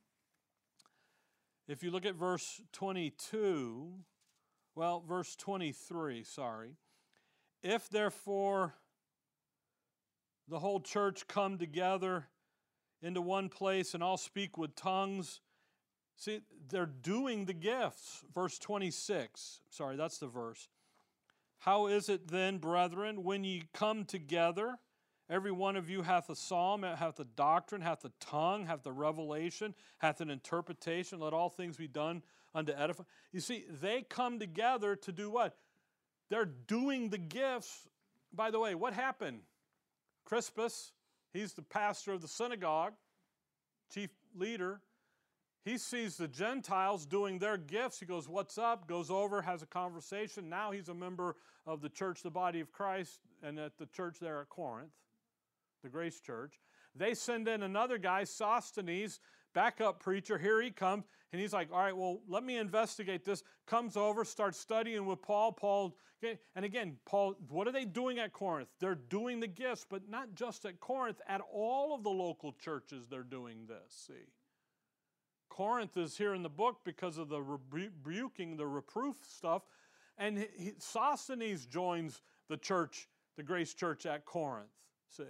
[1.67, 3.93] If you look at verse 22,
[4.75, 6.77] well, verse 23, sorry.
[7.61, 8.73] If therefore
[10.47, 12.27] the whole church come together
[13.01, 15.39] into one place and all speak with tongues,
[16.15, 18.23] See, they're doing the gifts.
[18.33, 19.61] Verse 26.
[19.69, 20.67] Sorry, that's the verse.
[21.59, 24.77] How is it then, brethren, when ye come together?
[25.29, 28.91] Every one of you hath a psalm, hath a doctrine, hath a tongue, hath a
[28.91, 31.19] revelation, hath an interpretation.
[31.19, 32.21] Let all things be done
[32.53, 33.03] unto edify.
[33.31, 35.55] You see, they come together to do what?
[36.29, 37.87] They're doing the gifts.
[38.33, 39.41] By the way, what happened?
[40.25, 40.91] Crispus,
[41.33, 42.93] he's the pastor of the synagogue,
[43.93, 44.81] chief leader.
[45.65, 47.99] He sees the Gentiles doing their gifts.
[47.99, 48.87] He goes, What's up?
[48.87, 50.49] Goes over, has a conversation.
[50.49, 51.35] Now he's a member
[51.65, 54.91] of the church, the body of Christ, and at the church there at Corinth,
[55.81, 56.59] the Grace Church.
[56.95, 59.19] They send in another guy, Sosthenes,
[59.53, 60.37] backup preacher.
[60.37, 63.43] Here he comes, and he's like, All right, well, let me investigate this.
[63.65, 65.51] Comes over, starts studying with Paul.
[65.51, 65.95] Paul,
[66.55, 68.69] and again, Paul, what are they doing at Corinth?
[68.79, 73.05] They're doing the gifts, but not just at Corinth, at all of the local churches,
[73.09, 74.05] they're doing this.
[74.07, 74.29] See?
[75.49, 79.63] Corinth is here in the book because of the rebuking, the reproof stuff.
[80.17, 84.69] And he, Sosthenes joins the church, the Grace Church at Corinth.
[85.09, 85.23] See?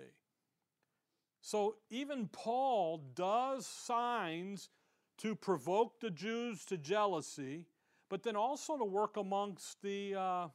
[1.46, 4.70] So even Paul does signs
[5.18, 7.68] to provoke the Jews to jealousy,
[8.10, 10.48] but then also to work amongst the uh,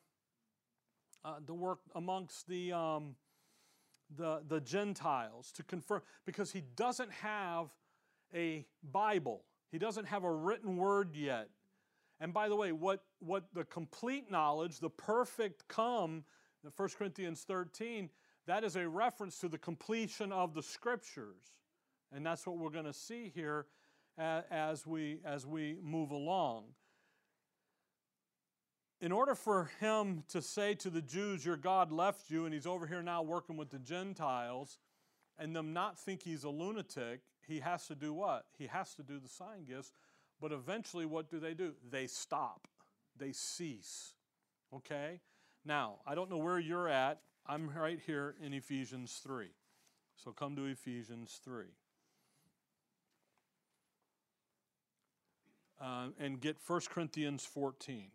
[1.26, 3.16] uh, the work amongst the um,
[4.16, 7.68] the the Gentiles to confirm because he doesn't have
[8.34, 9.44] a Bible.
[9.70, 11.50] He doesn't have a written word yet.
[12.18, 16.24] And by the way, what, what the complete knowledge, the perfect come,
[16.64, 18.08] in 1 Corinthians 13,
[18.48, 21.52] that is a reference to the completion of the scriptures.
[22.10, 23.66] And that's what we're going to see here
[24.18, 26.64] as we, as we move along.
[29.02, 32.66] In order for him to say to the Jews, Your God left you, and he's
[32.66, 34.78] over here now working with the Gentiles,
[35.38, 38.46] and them not think he's a lunatic, he has to do what?
[38.58, 39.92] He has to do the sign gifts.
[40.40, 41.74] But eventually, what do they do?
[41.90, 42.66] They stop,
[43.16, 44.14] they cease.
[44.74, 45.20] Okay?
[45.66, 47.20] Now, I don't know where you're at.
[47.48, 49.46] I'm right here in Ephesians 3.
[50.22, 51.64] So come to Ephesians 3.
[55.80, 58.10] Uh, and get 1 Corinthians 14.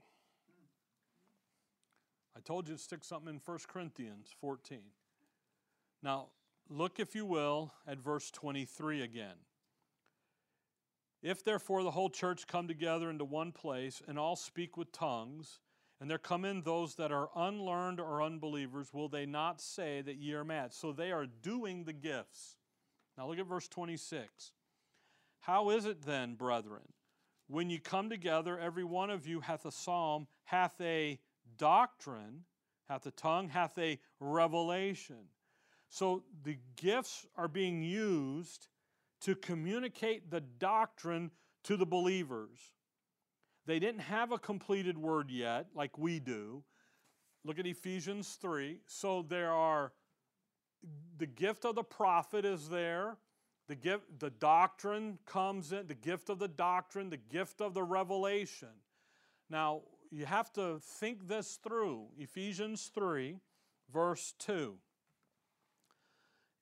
[2.35, 4.79] I told you to stick something in 1 Corinthians 14.
[6.03, 6.27] Now,
[6.69, 9.37] look, if you will, at verse 23 again.
[11.23, 15.59] If therefore the whole church come together into one place and all speak with tongues,
[16.01, 20.17] and there come in those that are unlearned or unbelievers, will they not say that
[20.17, 20.73] ye are mad?
[20.73, 22.57] So they are doing the gifts.
[23.17, 24.51] Now look at verse 26.
[25.39, 26.93] How is it then, brethren,
[27.47, 31.19] when you come together, every one of you hath a psalm, hath a
[31.57, 32.45] doctrine,
[32.89, 35.27] hath a tongue, hath a revelation.
[35.89, 38.67] So the gifts are being used
[39.21, 41.31] to communicate the doctrine
[41.63, 42.59] to the believers.
[43.65, 46.63] They didn't have a completed word yet, like we do.
[47.45, 48.79] Look at Ephesians 3.
[48.87, 49.93] So there are
[51.17, 53.17] the gift of the prophet is there.
[53.67, 57.83] The gift, the doctrine comes in, the gift of the doctrine, the gift of the
[57.83, 58.69] revelation.
[59.49, 62.07] Now, you have to think this through.
[62.17, 63.39] Ephesians 3,
[63.91, 64.75] verse 2.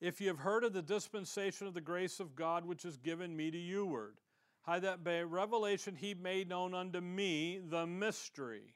[0.00, 3.36] If you have heard of the dispensation of the grace of God which is given
[3.36, 4.14] me to youward,
[4.62, 8.74] how that by revelation he made known unto me the mystery.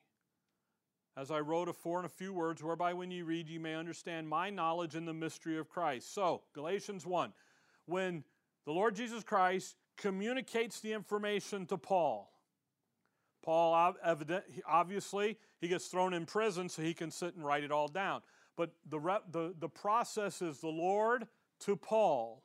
[1.17, 4.29] As I wrote afore in a few words, whereby when you read you may understand
[4.29, 6.13] my knowledge in the mystery of Christ.
[6.13, 7.33] So, Galatians 1.
[7.87, 8.25] When
[8.65, 12.31] the Lord Jesus Christ communicates the information to Paul,
[13.43, 13.95] Paul,
[14.67, 18.23] obviously, he gets thrown in prison so he can sit and write it all down.
[18.57, 18.99] But the,
[19.31, 21.29] the, the process is the Lord
[21.61, 22.43] to Paul.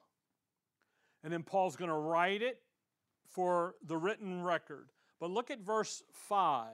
[1.24, 2.62] And then Paul's going to write it
[3.32, 4.90] for the written record.
[5.20, 6.70] But look at verse 5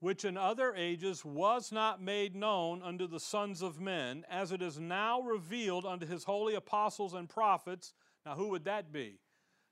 [0.00, 4.62] which in other ages was not made known unto the sons of men, as it
[4.62, 7.94] is now revealed unto his holy apostles and prophets.
[8.24, 9.18] Now, who would that be?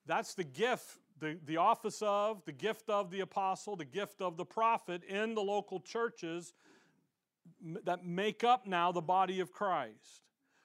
[0.05, 4.37] That's the gift, the, the office of, the gift of the apostle, the gift of
[4.37, 6.55] the prophet in the local churches
[7.85, 10.23] that make up now the body of Christ.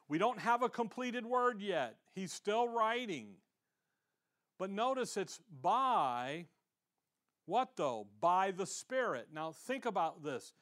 [0.07, 1.97] We don't have a completed word yet.
[2.13, 3.35] He's still writing.
[4.61, 6.45] But notice it's by
[7.47, 8.05] what though?
[8.19, 9.29] By the Spirit.
[9.33, 10.53] Now think about this.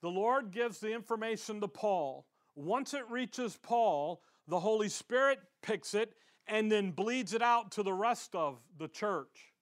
[0.00, 2.24] The Lord gives the information to Paul.
[2.54, 6.14] Once it reaches Paul, the Holy Spirit picks it
[6.46, 9.52] and then bleeds it out to the rest of the church.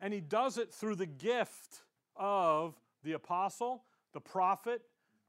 [0.00, 1.84] And he does it through the gift
[2.16, 2.74] of
[3.04, 4.82] the apostle, the prophet,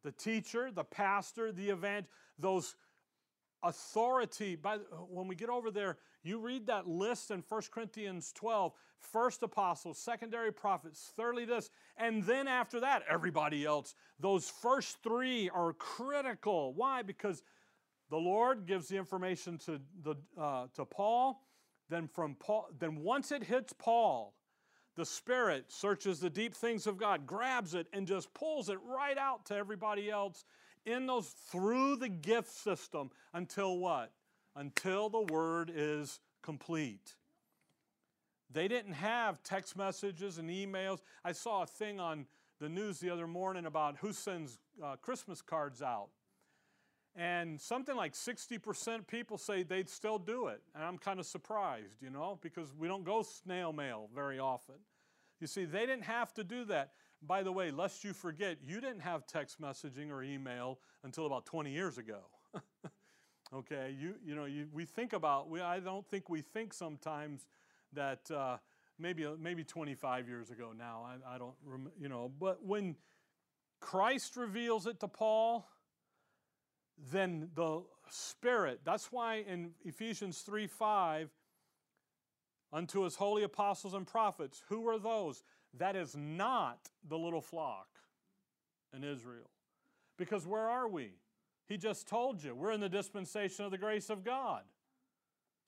[0.03, 2.75] the teacher, the pastor, the evangel, those
[3.63, 4.55] authority.
[4.55, 4.77] By,
[5.09, 9.97] when we get over there, you read that list in 1 Corinthians 12 first apostles,
[9.97, 13.95] secondary prophets, thirdly this, and then after that, everybody else.
[14.19, 16.73] Those first three are critical.
[16.73, 17.01] Why?
[17.03, 17.43] Because
[18.09, 21.43] the Lord gives the information to, the, uh, to Paul.
[21.89, 24.33] Then from Paul, then once it hits Paul,
[24.95, 29.17] the Spirit searches the deep things of God, grabs it, and just pulls it right
[29.17, 30.43] out to everybody else
[30.87, 34.11] in those through the gift system until what?
[34.55, 37.15] Until the word is complete.
[38.49, 41.01] They didn't have text messages and emails.
[41.23, 42.25] I saw a thing on
[42.59, 46.09] the news the other morning about who sends uh, Christmas cards out.
[47.15, 50.61] And something like 60% people say they'd still do it.
[50.75, 54.75] And I'm kind of surprised, you know, because we don't go snail mail very often.
[55.39, 56.91] You see, they didn't have to do that.
[57.21, 61.45] By the way, lest you forget, you didn't have text messaging or email until about
[61.45, 62.19] 20 years ago.
[63.53, 67.47] okay, you, you know, you, we think about, we, I don't think we think sometimes
[67.93, 68.57] that uh,
[68.99, 72.95] maybe, maybe 25 years ago now, I, I don't, rem- you know, but when
[73.79, 75.67] Christ reveals it to Paul,
[77.11, 81.29] then the Spirit, that's why in Ephesians 3 5,
[82.73, 85.43] unto his holy apostles and prophets, who are those?
[85.77, 87.87] That is not the little flock
[88.95, 89.49] in Israel.
[90.17, 91.11] Because where are we?
[91.67, 94.63] He just told you, we're in the dispensation of the grace of God.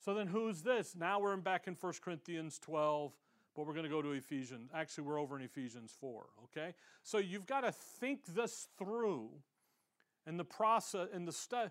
[0.04, 0.96] So then who's this?
[0.96, 3.12] Now we're back in 1 Corinthians 12,
[3.54, 4.70] but we're going to go to Ephesians.
[4.74, 6.74] Actually, we're over in Ephesians 4, okay?
[7.02, 9.28] So you've got to think this through
[10.26, 11.70] and the process and the study.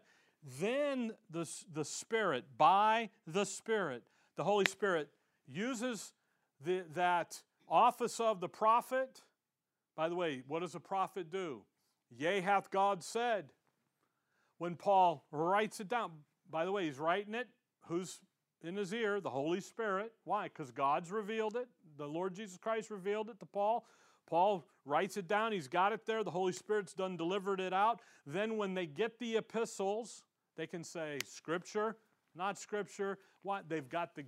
[0.59, 4.03] Then the, the Spirit, by the Spirit,
[4.35, 5.09] the Holy Spirit
[5.47, 6.13] uses
[6.63, 9.21] the, that office of the prophet.
[9.95, 11.63] By the way, what does a prophet do?
[12.09, 13.51] Yea, hath God said.
[14.57, 16.11] When Paul writes it down,
[16.49, 17.47] by the way, he's writing it.
[17.85, 18.19] Who's
[18.63, 19.21] in his ear?
[19.21, 20.11] The Holy Spirit.
[20.25, 20.45] Why?
[20.45, 21.67] Because God's revealed it.
[21.97, 23.85] The Lord Jesus Christ revealed it to Paul.
[24.27, 25.51] Paul writes it down.
[25.51, 26.23] He's got it there.
[26.23, 28.01] The Holy Spirit's done delivered it out.
[28.25, 30.23] Then when they get the epistles,
[30.57, 31.97] they can say Scripture,
[32.35, 33.17] not Scripture.
[33.43, 33.69] What?
[33.69, 34.25] They've got the,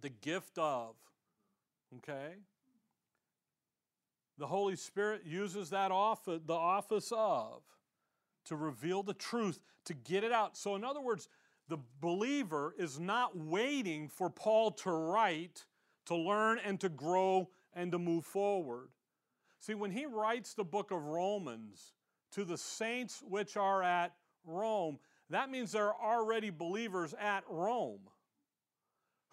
[0.00, 0.94] the gift of.
[1.96, 2.34] Okay?
[4.38, 7.62] the Holy Spirit uses that office, the office of,
[8.46, 10.56] to reveal the truth, to get it out.
[10.56, 11.28] So, in other words,
[11.68, 15.64] the believer is not waiting for Paul to write,
[16.06, 18.88] to learn, and to grow and to move forward.
[19.60, 21.92] See, when he writes the book of Romans
[22.32, 24.14] to the saints which are at
[24.44, 24.98] Rome,
[25.30, 28.00] that means there are already believers at Rome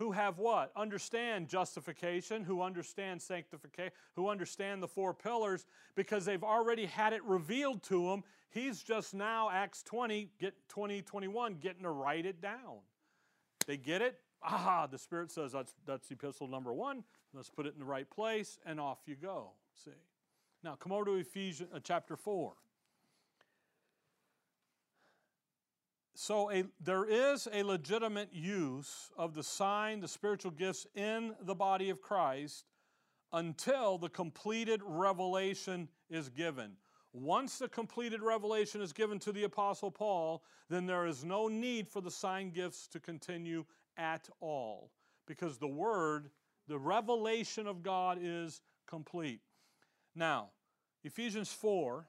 [0.02, 0.72] who have what?
[0.76, 7.24] Understand justification, who understand sanctification, who understand the four pillars because they've already had it
[7.24, 8.24] revealed to them.
[8.50, 12.80] He's just now, Acts 20, get 20, 21, getting to write it down.
[13.68, 14.18] They get it?
[14.42, 17.04] Ah, the Spirit says that's, that's epistle number one.
[17.32, 19.52] Let's put it in the right place, and off you go.
[19.86, 19.92] See?
[20.64, 22.54] Now, come over to Ephesians uh, chapter 4.
[26.14, 31.56] So a, there is a legitimate use of the sign, the spiritual gifts in the
[31.56, 32.66] body of Christ
[33.34, 36.74] until the completed revelation is given.
[37.14, 41.88] Once the completed revelation is given to the Apostle Paul, then there is no need
[41.88, 43.66] for the sign gifts to continue
[43.98, 44.92] at all
[45.28, 46.30] because the Word,
[46.68, 49.42] the revelation of God is complete.
[50.16, 50.50] Now,
[51.04, 52.08] Ephesians 4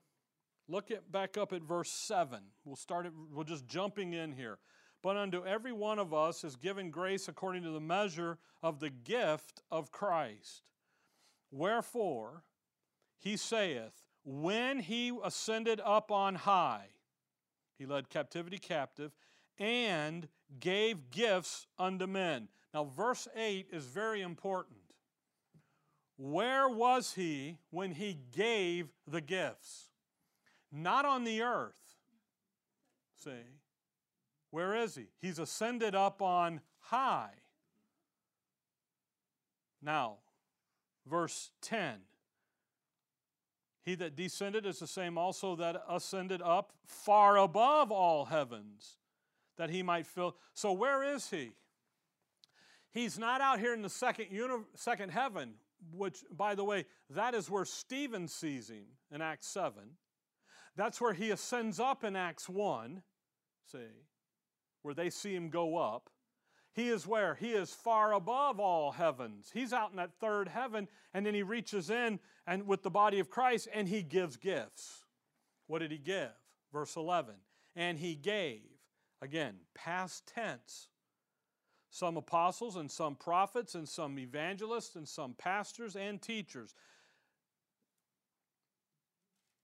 [0.68, 2.38] Look at back up at verse 7.
[2.64, 4.58] We'll start it, we're just jumping in here.
[5.02, 8.90] But unto every one of us is given grace according to the measure of the
[8.90, 10.62] gift of Christ.
[11.50, 12.44] Wherefore,
[13.18, 16.86] he saith, When he ascended up on high,
[17.76, 19.12] he led captivity captive,
[19.58, 20.28] and
[20.60, 22.48] gave gifts unto men.
[22.72, 24.78] Now, verse 8 is very important.
[26.16, 29.91] Where was he when he gave the gifts?
[30.72, 31.74] Not on the earth.
[33.22, 33.30] See?
[34.50, 35.06] Where is he?
[35.20, 37.30] He's ascended up on high.
[39.82, 40.18] Now,
[41.06, 41.94] verse 10
[43.82, 48.98] He that descended is the same also that ascended up far above all heavens,
[49.56, 50.36] that he might fill.
[50.54, 51.52] So, where is he?
[52.92, 55.54] He's not out here in the second, uni- second heaven,
[55.94, 59.82] which, by the way, that is where Stephen sees him in Acts 7.
[60.76, 63.02] That's where he ascends up in Acts 1,
[63.70, 63.78] see,
[64.82, 66.08] where they see him go up.
[66.74, 67.34] He is where?
[67.34, 69.50] He is far above all heavens.
[69.52, 73.18] He's out in that third heaven, and then he reaches in and with the body
[73.18, 75.04] of Christ and he gives gifts.
[75.66, 76.30] What did he give?
[76.72, 77.34] Verse 11.
[77.76, 78.62] And he gave,
[79.20, 80.88] again, past tense,
[81.90, 86.74] some apostles and some prophets and some evangelists and some pastors and teachers.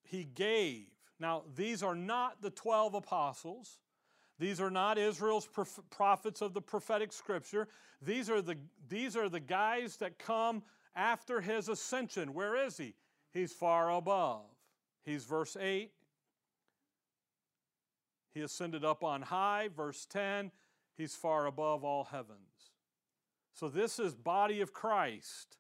[0.02, 0.88] He gave
[1.20, 3.78] now, these are not the 12 apostles.
[4.38, 5.48] These are not Israel's
[5.90, 7.68] prophets of the prophetic scripture.
[8.00, 8.56] These are, the,
[8.88, 10.62] these are the guys that come
[10.94, 12.34] after his ascension.
[12.34, 12.94] Where is he?
[13.32, 14.42] He's far above.
[15.04, 15.90] He's verse 8.
[18.32, 19.68] He ascended up on high.
[19.76, 20.52] Verse 10.
[20.96, 22.72] He's far above all heavens.
[23.54, 25.56] So this is body of Christ.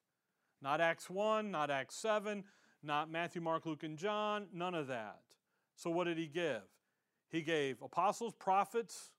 [0.62, 2.44] Not Acts 1, not Acts 7,
[2.82, 5.20] not Matthew, Mark, Luke, and John, none of that.
[5.78, 6.62] So, what did he give?
[7.30, 9.10] He gave apostles, prophets,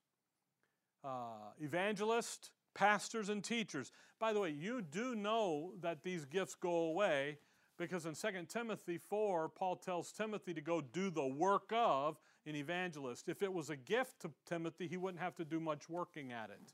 [1.06, 3.94] uh, evangelists, pastors, and teachers.
[4.20, 7.38] By the way, you do know that these gifts go away
[7.78, 12.58] because in 2 Timothy 4, Paul tells Timothy to go do the work of an
[12.58, 13.30] evangelist.
[13.30, 16.50] If it was a gift to Timothy, he wouldn't have to do much working at
[16.50, 16.74] it.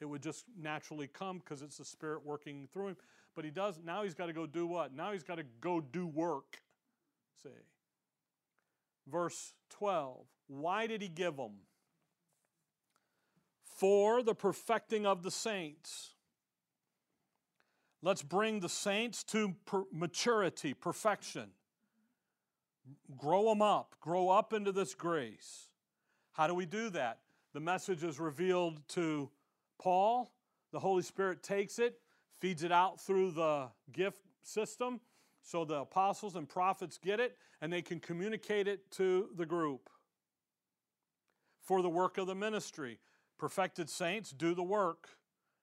[0.00, 2.96] It would just naturally come because it's the Spirit working through him.
[3.34, 4.94] But he does, now he's got to go do what?
[4.94, 6.62] Now he's got to go do work.
[7.42, 7.50] See
[9.10, 10.26] verse 12.
[10.48, 11.60] Why did he give them?
[13.64, 16.14] For the perfecting of the saints.
[18.02, 21.50] Let's bring the saints to per- maturity, perfection.
[23.16, 25.68] Grow them up, grow up into this grace.
[26.32, 27.18] How do we do that?
[27.52, 29.30] The message is revealed to
[29.78, 30.32] Paul.
[30.72, 31.98] The Holy Spirit takes it,
[32.38, 35.00] feeds it out through the gift system,
[35.46, 39.88] so the apostles and prophets get it and they can communicate it to the group.
[41.62, 42.98] For the work of the ministry,
[43.38, 45.08] perfected saints do the work.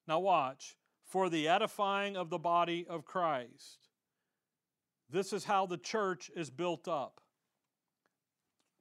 [0.08, 0.78] Now, watch.
[1.06, 3.90] For the edifying of the body of Christ.
[5.10, 7.20] This is how the church is built up.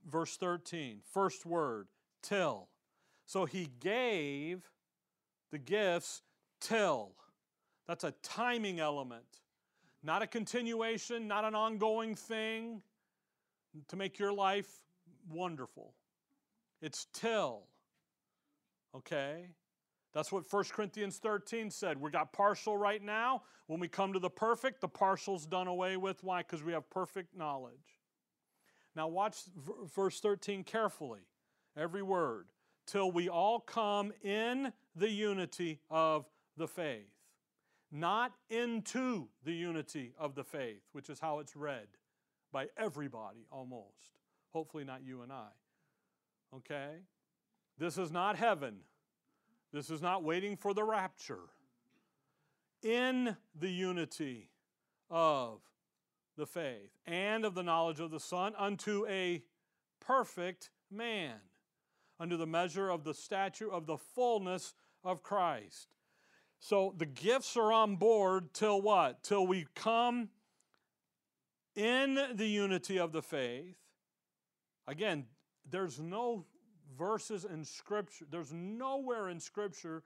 [0.09, 1.88] Verse 13, first word,
[2.22, 2.68] till.
[3.26, 4.70] So he gave
[5.50, 6.22] the gifts
[6.61, 7.16] till.
[7.88, 9.41] That's a timing element.
[10.03, 12.82] Not a continuation, not an ongoing thing
[13.88, 14.68] to make your life
[15.30, 15.94] wonderful.
[16.80, 17.62] It's till.
[18.94, 19.46] Okay?
[20.12, 22.00] That's what 1 Corinthians 13 said.
[22.00, 23.42] We got partial right now.
[23.66, 26.22] When we come to the perfect, the partial's done away with.
[26.22, 26.42] Why?
[26.42, 27.72] Because we have perfect knowledge.
[28.94, 29.36] Now, watch
[29.94, 31.20] verse 13 carefully,
[31.76, 32.48] every word.
[32.86, 36.26] Till we all come in the unity of
[36.57, 37.11] the faith.
[37.95, 41.88] Not into the unity of the faith, which is how it's read
[42.51, 44.18] by everybody almost.
[44.53, 45.49] Hopefully, not you and I.
[46.57, 46.97] Okay?
[47.78, 48.76] This is not heaven.
[49.72, 51.51] This is not waiting for the rapture.
[52.82, 54.51] In the unity
[55.11, 55.61] of
[56.36, 59.43] the faith and of the knowledge of the Son unto a
[60.01, 61.34] perfect man,
[62.18, 64.74] under the measure of the stature of the fullness
[65.05, 65.88] of Christ.
[66.64, 69.24] So the gifts are on board till what?
[69.24, 70.28] Till we come
[71.74, 73.74] in the unity of the faith.
[74.86, 75.24] Again,
[75.68, 76.46] there's no
[76.96, 80.04] verses in Scripture, there's nowhere in Scripture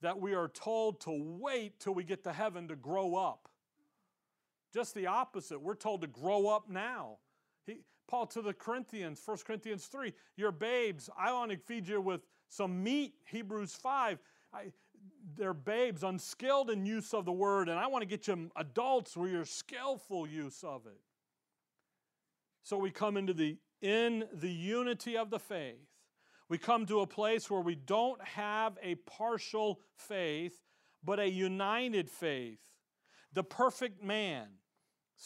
[0.00, 3.50] that we are told to wait till we get to heaven to grow up.
[4.72, 5.60] Just the opposite.
[5.60, 7.18] We're told to grow up now.
[7.66, 11.10] He, Paul to the Corinthians, 1 Corinthians 3, you're babes.
[11.18, 14.18] I want to feed you with some meat, Hebrews 5.
[14.54, 14.72] I,
[15.36, 19.16] they're babes, unskilled in use of the word, and I want to get you adults
[19.16, 21.00] where you're skillful use of it.
[22.62, 25.88] So we come into the in the unity of the faith.
[26.48, 30.60] We come to a place where we don't have a partial faith,
[31.02, 32.60] but a united faith.
[33.32, 34.48] The perfect man.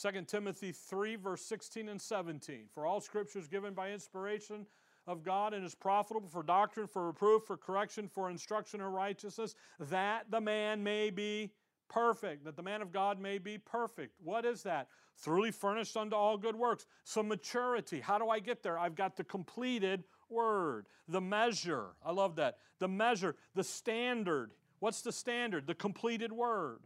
[0.01, 2.67] 2 Timothy 3, verse 16 and 17.
[2.75, 4.67] For all scripture is given by inspiration
[5.07, 9.55] of God and is profitable for doctrine, for reproof, for correction, for instruction in righteousness,
[9.79, 11.51] that the man may be
[11.89, 14.15] perfect, that the man of God may be perfect.
[14.23, 14.89] What is that?
[15.17, 16.87] Thoroughly furnished unto all good works.
[17.05, 18.01] Some maturity.
[18.01, 18.79] How do I get there?
[18.79, 21.91] I've got the completed word, the measure.
[22.05, 22.59] I love that.
[22.79, 24.53] The measure, the standard.
[24.81, 25.67] What's the standard?
[25.67, 26.81] The completed word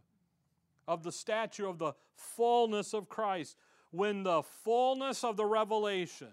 [0.87, 3.55] of the statue of the fullness of Christ.
[3.91, 6.27] When the fullness of the revelation,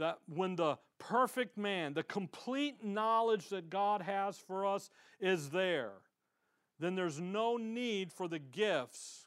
[0.00, 4.90] that when the perfect man, the complete knowledge that God has for us
[5.20, 5.92] is there,
[6.78, 9.26] then there's no need for the gifts.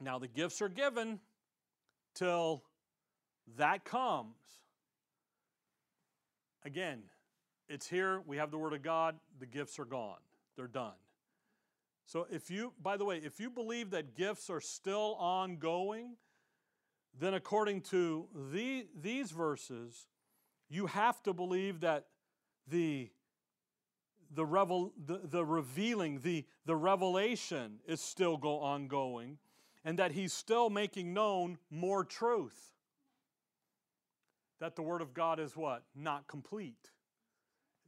[0.00, 1.18] Now, the gifts are given
[2.14, 2.62] till
[3.56, 4.36] that comes.
[6.64, 7.02] Again,
[7.68, 10.18] it's here, we have the Word of God, the gifts are gone,
[10.56, 10.92] they're done.
[12.06, 16.16] So if you, by the way, if you believe that gifts are still ongoing,
[17.18, 20.08] then according to the, these verses,
[20.68, 22.06] you have to believe that
[22.66, 23.10] the
[24.34, 29.38] the, revel, the, the revealing, the, the revelation is still go ongoing,
[29.84, 32.72] and that he's still making known more truth.
[34.60, 35.82] That the Word of God is what?
[35.94, 36.90] Not complete.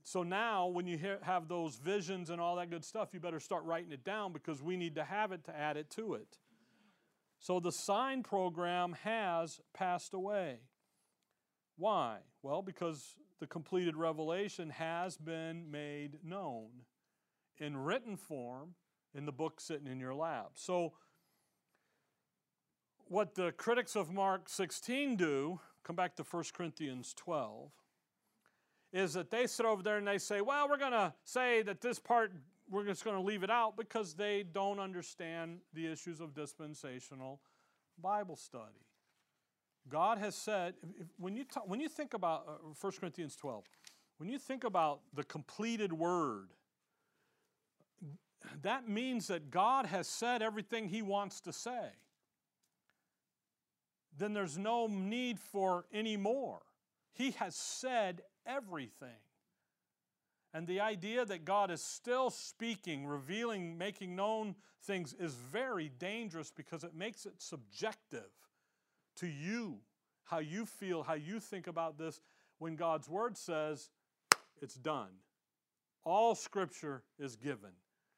[0.02, 3.40] So now, when you hear, have those visions and all that good stuff, you better
[3.40, 6.38] start writing it down because we need to have it to add it to it.
[7.46, 10.62] So the sign program has passed away.
[11.76, 12.16] Why?
[12.42, 16.70] Well, because the completed revelation has been made known
[17.58, 18.74] in written form
[19.14, 20.54] in the book sitting in your lap.
[20.54, 20.94] So,
[23.04, 27.70] what the critics of Mark 16 do, come back to 1 Corinthians 12
[28.92, 31.80] is that they sit over there and they say, well, we're going to say that
[31.80, 32.32] this part,
[32.70, 37.40] we're just going to leave it out because they don't understand the issues of dispensational
[38.00, 38.86] Bible study.
[39.88, 43.64] God has said, if, when, you talk, when you think about uh, 1 Corinthians 12,
[44.18, 46.48] when you think about the completed word,
[48.62, 51.90] that means that God has said everything He wants to say.
[54.18, 56.60] Then there's no need for any more.
[57.12, 59.08] He has said everything.
[60.56, 64.54] And the idea that God is still speaking, revealing, making known
[64.84, 68.30] things is very dangerous because it makes it subjective
[69.16, 69.80] to you,
[70.24, 72.22] how you feel, how you think about this,
[72.56, 73.90] when God's Word says
[74.62, 75.10] it's done.
[76.04, 77.72] All Scripture is given,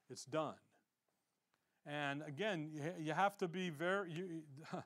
[0.09, 0.55] it's done.
[1.85, 2.71] And again,
[3.01, 4.43] you have to be very, you,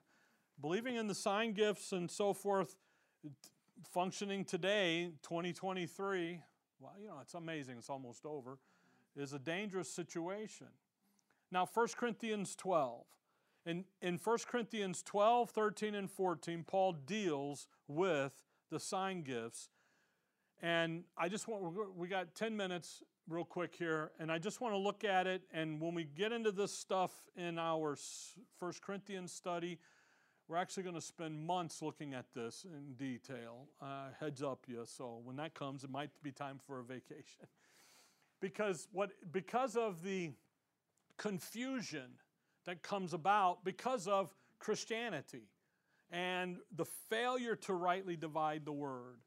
[0.58, 2.76] believing in the sign gifts and so forth
[3.92, 6.40] functioning today, 2023,
[6.82, 8.58] well, you know, it's amazing, it's almost over,
[9.16, 10.66] is a dangerous situation.
[11.50, 13.04] Now, 1 Corinthians 12.
[13.64, 19.68] In, in 1 Corinthians 12, 13, and 14, Paul deals with the sign gifts.
[20.60, 24.74] And I just want, we got 10 minutes real quick here, and I just want
[24.74, 25.42] to look at it.
[25.52, 27.96] And when we get into this stuff in our
[28.58, 29.78] 1 Corinthians study,
[30.52, 33.68] we're actually going to spend months looking at this in detail.
[33.80, 34.82] Uh, heads up, you.
[34.84, 37.46] So when that comes, it might be time for a vacation.
[38.40, 40.32] because what because of the
[41.16, 42.18] confusion
[42.66, 45.48] that comes about because of Christianity
[46.10, 49.20] and the failure to rightly divide the word.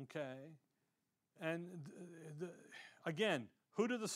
[0.00, 0.36] Okay?
[1.40, 1.66] And
[2.38, 2.50] the,
[3.04, 4.12] again, who do the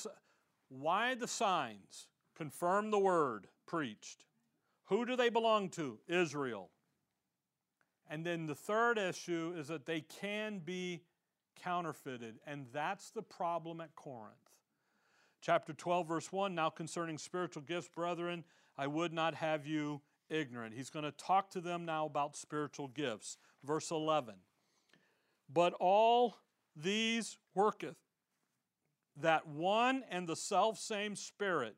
[0.69, 2.07] why the signs
[2.37, 4.27] confirm the word preached?
[4.91, 5.99] Who do they belong to?
[6.09, 6.71] Israel.
[8.09, 11.05] And then the third issue is that they can be
[11.63, 14.35] counterfeited, and that's the problem at Corinth.
[15.41, 18.45] Chapter 12, verse 1 Now concerning spiritual gifts, brethren,
[18.77, 20.75] I would not have you ignorant.
[20.75, 23.39] He's going to talk to them now about spiritual gifts.
[23.63, 24.35] Verse 11
[25.49, 26.37] But all
[26.75, 27.97] these worketh
[29.17, 31.77] that one and the self same Spirit,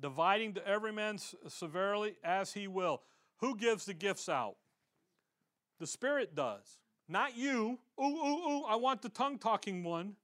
[0.00, 1.18] dividing to every man
[1.48, 3.02] severely as he will.
[3.38, 4.56] Who gives the gifts out?
[5.78, 6.78] The Spirit does.
[7.08, 7.78] Not you.
[8.00, 10.14] Ooh, ooh, ooh, I want the tongue talking one.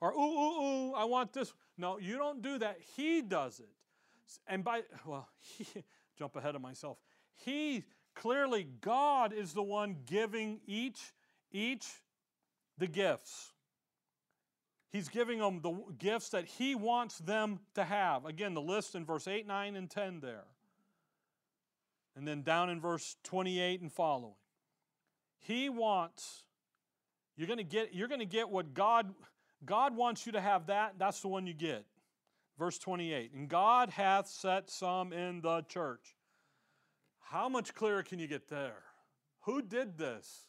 [0.00, 1.52] Or ooh, ooh, ooh, I want this.
[1.76, 2.78] No, you don't do that.
[2.96, 3.68] He does it.
[4.46, 5.66] And by, well, he,
[6.18, 6.98] jump ahead of myself.
[7.34, 11.12] He, clearly, God is the one giving each,
[11.50, 11.86] each
[12.76, 13.52] the gifts.
[14.90, 18.24] He's giving them the gifts that He wants them to have.
[18.24, 20.44] Again, the list in verse 8, 9, and 10 there.
[22.16, 24.34] And then down in verse 28 and following.
[25.38, 26.42] He wants,
[27.36, 29.14] you're going to get, you're going to get what God,
[29.64, 31.84] God wants you to have that, that's the one you get.
[32.58, 33.32] Verse 28.
[33.34, 36.16] And God hath set some in the church.
[37.20, 38.82] How much clearer can you get there?
[39.42, 40.46] Who did this?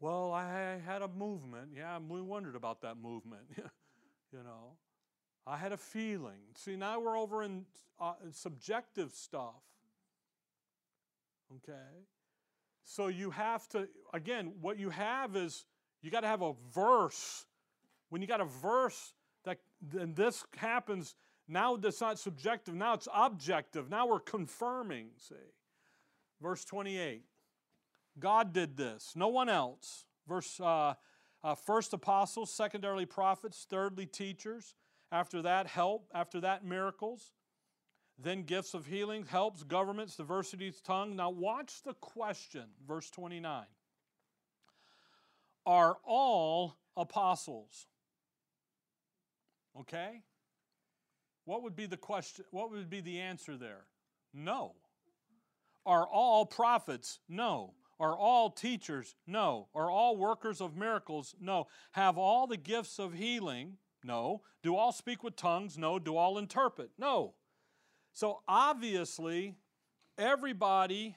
[0.00, 1.70] Well, I had a movement.
[1.76, 3.42] Yeah, we wondered about that movement.
[3.56, 4.76] you know,
[5.46, 6.40] I had a feeling.
[6.54, 7.64] See, now we're over in
[8.00, 9.62] uh, subjective stuff.
[11.56, 12.04] Okay?
[12.84, 15.64] So you have to, again, what you have is
[16.00, 17.46] you got to have a verse.
[18.10, 21.16] When you got a verse that then this happens,
[21.48, 23.90] now that's not subjective, now it's objective.
[23.90, 25.34] Now we're confirming, see.
[26.40, 27.22] Verse 28.
[28.18, 30.04] God did this, no one else.
[30.26, 30.94] Verse uh,
[31.42, 34.74] uh, first apostles, secondarily prophets, thirdly teachers.
[35.10, 36.10] After that, help.
[36.12, 37.32] After that, miracles.
[38.18, 41.14] Then gifts of healing, helps, governments, diversity of tongue.
[41.14, 43.64] Now watch the question, verse 29.
[45.64, 47.86] Are all apostles?
[49.80, 50.22] Okay?
[51.44, 52.44] What would be the question?
[52.50, 53.84] What would be the answer there?
[54.34, 54.74] No.
[55.86, 57.20] Are all prophets?
[57.28, 57.74] No.
[58.00, 59.16] Are all teachers?
[59.26, 59.68] No.
[59.74, 61.34] Are all workers of miracles?
[61.40, 61.66] No.
[61.92, 63.78] Have all the gifts of healing?
[64.04, 64.42] No.
[64.62, 65.76] Do all speak with tongues?
[65.76, 65.98] No.
[65.98, 66.90] Do all interpret?
[66.98, 67.34] No.
[68.12, 69.56] So obviously,
[70.16, 71.16] everybody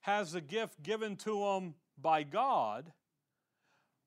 [0.00, 2.92] has a gift given to them by God,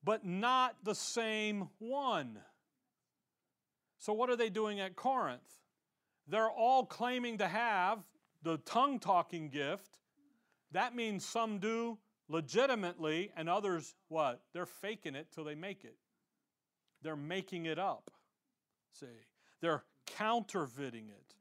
[0.04, 2.40] but not the same one.
[3.98, 5.60] So, what are they doing at Corinth?
[6.28, 8.00] They're all claiming to have
[8.44, 9.98] the tongue talking gift,
[10.72, 11.98] that means some do
[12.28, 14.42] legitimately and others what?
[14.54, 15.96] They're faking it till they make it.
[17.02, 18.12] They're making it up.
[18.94, 19.08] See?
[19.62, 21.36] They're counterfeiting it.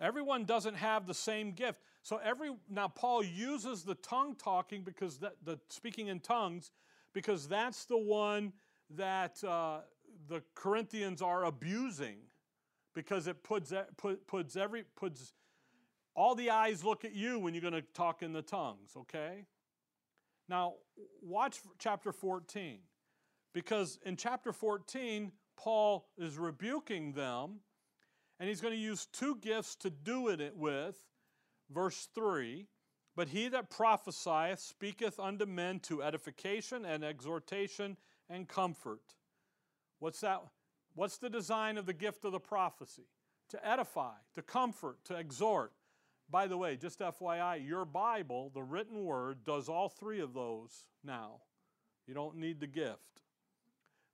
[0.00, 1.80] Everyone doesn't have the same gift.
[2.02, 6.72] So every now Paul uses the tongue talking because that, the speaking in tongues
[7.12, 8.52] because that's the one
[8.90, 9.80] that uh,
[10.28, 12.16] the Corinthians are abusing
[12.94, 15.32] because it puts put, puts every puts
[16.14, 19.44] all the eyes look at you when you're going to talk in the tongues, okay?
[20.48, 20.74] Now,
[21.22, 22.78] watch chapter 14.
[23.52, 27.60] Because in chapter 14, Paul is rebuking them,
[28.38, 30.96] and he's going to use two gifts to do it with.
[31.70, 32.66] Verse 3
[33.16, 37.96] But he that prophesieth speaketh unto men to edification and exhortation
[38.28, 39.14] and comfort.
[40.00, 40.42] What's that?
[40.94, 43.06] What's the design of the gift of the prophecy?
[43.50, 45.72] To edify, to comfort, to exhort.
[46.30, 50.84] By the way, just FYI, your Bible, the written word, does all three of those
[51.04, 51.42] now.
[52.06, 53.22] You don't need the gift.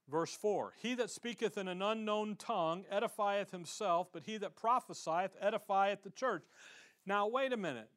[0.09, 5.41] Verse 4 He that speaketh in an unknown tongue edifieth himself, but he that prophesieth
[5.41, 6.43] edifieth the church.
[7.07, 7.89] Now, wait a minute.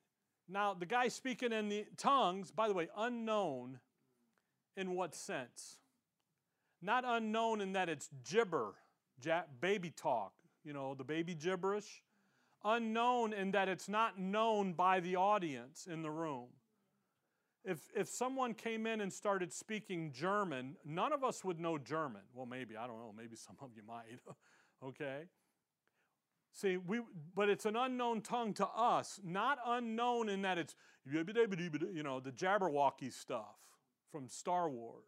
[0.48, 3.80] Now, the guy speaking in the tongues, by the way, unknown
[4.76, 5.78] in what sense?
[6.82, 8.74] Not unknown in that it's gibber,
[9.62, 10.34] baby talk,
[10.64, 12.04] you know, the baby gibberish
[12.66, 16.48] unknown in that it's not known by the audience in the room.
[17.66, 22.22] If, if someone came in and started speaking German, none of us would know German.
[22.34, 24.06] Well, maybe, I don't know, maybe some of you might,
[24.84, 25.24] okay?
[26.52, 27.02] See, we,
[27.34, 30.76] but it's an unknown tongue to us, not unknown in that it's,
[31.12, 33.56] you know, the Jabberwocky stuff
[34.12, 35.06] from Star Wars,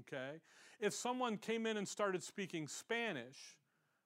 [0.00, 0.40] okay?
[0.78, 3.56] If someone came in and started speaking Spanish,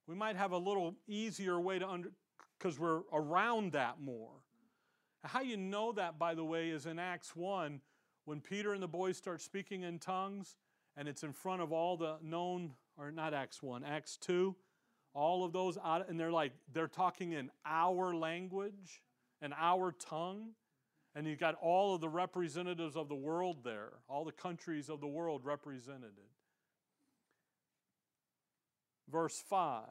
[0.09, 2.11] We might have a little easier way to under
[2.63, 4.31] because we're around that more.
[5.25, 7.81] How you know that, by the way, is in Acts 1
[8.25, 10.55] when Peter and the boys start speaking in tongues,
[10.97, 14.55] and it's in front of all the known, or not Acts 1, Acts 2,
[15.13, 15.77] all of those,
[16.09, 19.03] and they're like, they're talking in our language
[19.41, 20.51] and our tongue.
[21.15, 25.01] And you've got all of the representatives of the world there, all the countries of
[25.01, 26.13] the world represented.
[29.11, 29.83] Verse 5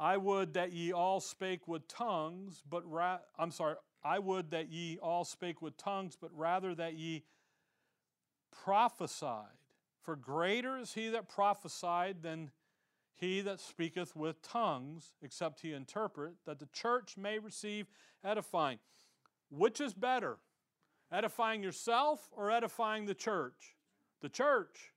[0.00, 4.70] I would that ye all spake with tongues, but ra- I'm sorry, I would that
[4.70, 7.24] ye all spake with tongues, but rather that ye
[8.64, 9.44] prophesied.
[10.02, 12.50] For greater is he that prophesied than
[13.14, 17.86] he that speaketh with tongues, except he interpret, that the church may receive
[18.24, 18.78] edifying.
[19.50, 20.38] Which is better,
[21.12, 23.76] edifying yourself or edifying the church?
[24.22, 24.94] The church.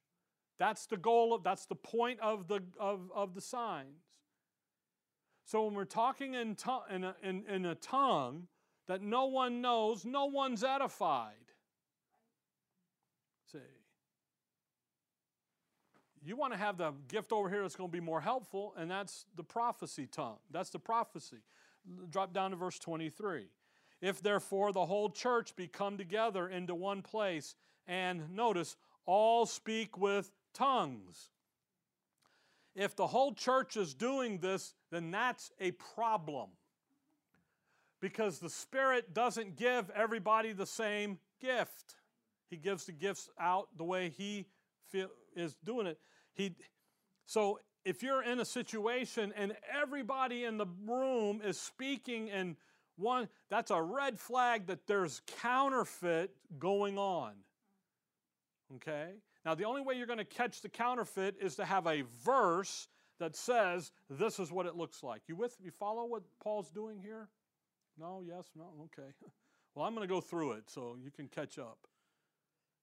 [0.57, 4.12] That's the goal of, that's the point of the, of, of the signs.
[5.45, 8.47] So when we're talking in, to- in, a, in, in a tongue
[8.87, 11.33] that no one knows, no one's edified.
[13.51, 13.59] See,
[16.25, 18.89] you want to have the gift over here that's going to be more helpful, and
[18.89, 20.37] that's the prophecy tongue.
[20.51, 21.37] That's the prophecy.
[22.09, 23.47] Drop down to verse 23.
[24.01, 27.55] If therefore the whole church be come together into one place,
[27.87, 31.29] and notice, all speak with tongues.
[32.75, 36.49] If the whole church is doing this, then that's a problem.
[37.99, 41.95] Because the Spirit doesn't give everybody the same gift.
[42.49, 44.45] He gives the gifts out the way He
[44.89, 45.99] feel, is doing it.
[46.33, 46.55] He,
[47.25, 52.57] so if you're in a situation and everybody in the room is speaking in
[52.95, 57.33] one, that's a red flag that there's counterfeit going on.
[58.75, 59.13] Okay?
[59.45, 62.87] Now, the only way you're going to catch the counterfeit is to have a verse
[63.23, 65.21] that says this is what it looks like.
[65.27, 67.29] You with you follow what Paul's doing here?
[67.97, 69.09] No, yes, no, okay.
[69.75, 71.79] Well, I'm going to go through it so you can catch up.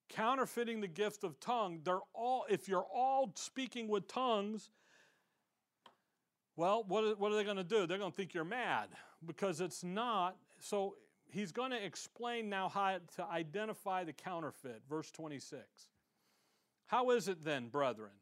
[0.09, 4.71] Counterfeiting the gift of tongue, they're all if you're all speaking with tongues,
[6.57, 7.87] well, what what are they going to do?
[7.87, 8.89] They're going to think you're mad
[9.25, 10.37] because it's not.
[10.59, 10.97] So
[11.31, 14.83] he's going to explain now how to identify the counterfeit.
[14.89, 15.63] Verse 26.
[16.87, 18.20] How is it then, brethren?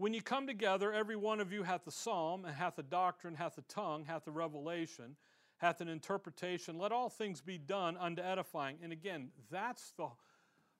[0.00, 3.34] When you come together, every one of you hath a psalm, and hath a doctrine,
[3.34, 5.14] hath a tongue, hath a revelation,
[5.58, 6.78] hath an interpretation.
[6.78, 8.78] Let all things be done unto edifying.
[8.82, 10.08] And again, that's the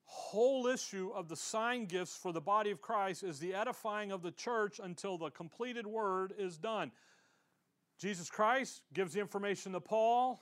[0.05, 4.23] whole issue of the sign gifts for the body of Christ is the edifying of
[4.23, 6.91] the church until the completed word is done.
[7.99, 10.41] Jesus Christ gives the information to Paul.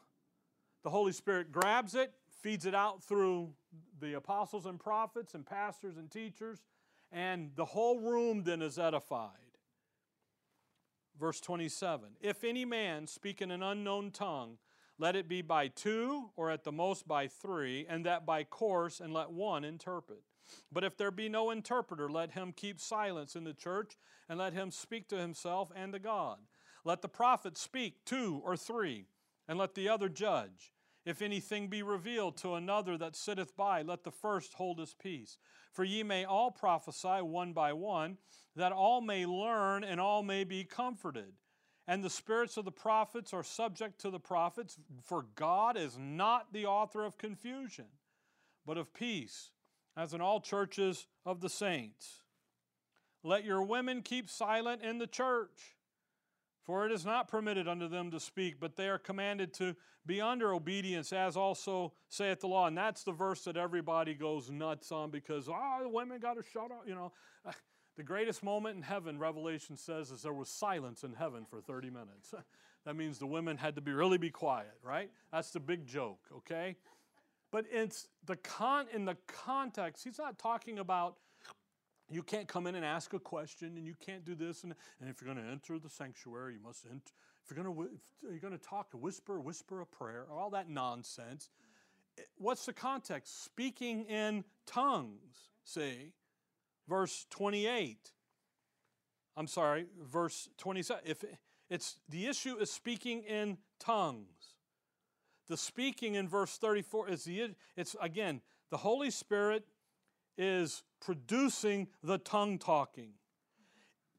[0.84, 3.50] The Holy Spirit grabs it, feeds it out through
[3.98, 6.60] the apostles and prophets and pastors and teachers
[7.10, 9.32] and the whole room then is edified.
[11.18, 14.58] Verse 27 If any man speak in an unknown tongue,
[14.98, 19.00] let it be by two, or at the most by three, and that by course,
[19.00, 20.22] and let one interpret.
[20.72, 23.96] But if there be no interpreter, let him keep silence in the church,
[24.28, 26.38] and let him speak to himself and to God.
[26.84, 29.06] Let the prophet speak two or three,
[29.46, 30.72] and let the other judge.
[31.08, 35.38] If anything be revealed to another that sitteth by, let the first hold his peace.
[35.72, 38.18] For ye may all prophesy one by one,
[38.56, 41.32] that all may learn and all may be comforted.
[41.86, 46.52] And the spirits of the prophets are subject to the prophets, for God is not
[46.52, 47.86] the author of confusion,
[48.66, 49.52] but of peace,
[49.96, 52.20] as in all churches of the saints.
[53.22, 55.77] Let your women keep silent in the church
[56.68, 60.20] for it is not permitted unto them to speak, but they are commanded to be
[60.20, 62.66] under obedience, as also saith the law.
[62.66, 66.34] And that's the verse that everybody goes nuts on because, ah, oh, the women got
[66.34, 66.84] to shut up.
[66.86, 67.12] You know,
[67.96, 71.88] the greatest moment in heaven, Revelation says, is there was silence in heaven for 30
[71.88, 72.34] minutes.
[72.84, 75.10] that means the women had to be really be quiet, right?
[75.32, 76.76] That's the big joke, okay?
[77.50, 81.16] But it's the con in the context, he's not talking about
[82.10, 84.64] you can't come in and ask a question, and you can't do this.
[84.64, 87.12] And, and if you're going to enter the sanctuary, you must enter.
[87.44, 87.90] If you're going to,
[88.30, 91.50] you're going to talk, whisper, whisper a prayer, all that nonsense.
[92.18, 93.44] Eh, what's the context?
[93.44, 96.12] Speaking in tongues, see?
[96.88, 98.12] Verse 28.
[99.36, 101.02] I'm sorry, verse 27.
[101.06, 101.24] If
[101.70, 104.54] it's the issue is speaking in tongues.
[105.48, 108.40] The speaking in verse 34 is the it's again,
[108.70, 109.64] the Holy Spirit
[110.36, 113.10] is producing the tongue talking.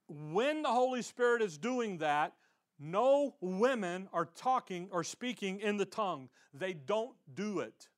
[0.08, 2.34] When the Holy Spirit is doing that,
[2.80, 6.30] no women are talking or speaking in the tongue.
[6.54, 7.90] They don't do it.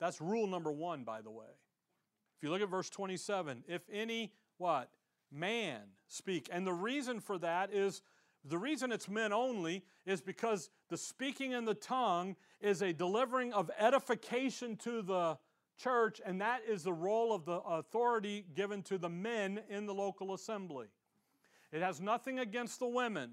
[0.00, 1.46] That's rule number one, by the way.
[2.36, 4.88] If you look at verse 27, if any what?
[5.32, 6.48] man speak.
[6.52, 8.02] And the reason for that is
[8.44, 13.52] the reason it's men only is because the speaking in the tongue is a delivering
[13.52, 15.38] of edification to the
[15.82, 19.94] church, and that is the role of the authority given to the men in the
[19.94, 20.86] local assembly.
[21.72, 23.32] It has nothing against the women.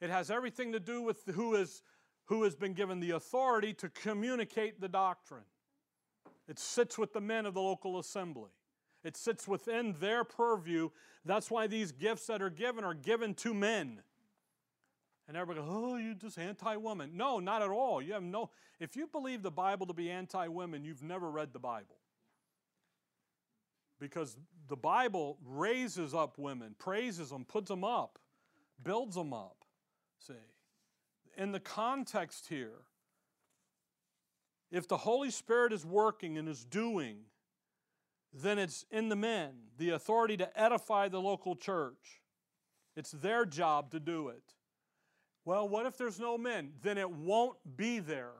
[0.00, 1.82] It has everything to do with who, is,
[2.26, 5.44] who has been given the authority to communicate the doctrine.
[6.48, 8.50] It sits with the men of the local assembly.
[9.02, 10.90] It sits within their purview.
[11.24, 14.00] That's why these gifts that are given are given to men.
[15.26, 17.12] And everybody goes, oh, you're just anti woman.
[17.14, 18.02] No, not at all.
[18.02, 21.52] You have no, if you believe the Bible to be anti women, you've never read
[21.52, 21.96] the Bible.
[23.98, 24.36] Because
[24.68, 28.18] the Bible raises up women, praises them, puts them up,
[28.82, 29.64] builds them up.
[30.18, 30.34] See,
[31.38, 32.82] in the context here,
[34.70, 37.18] if the Holy Spirit is working and is doing,
[38.32, 42.20] then it's in the men, the authority to edify the local church.
[42.96, 44.54] It's their job to do it.
[45.44, 46.72] Well, what if there's no men?
[46.82, 48.32] Then it won't be there.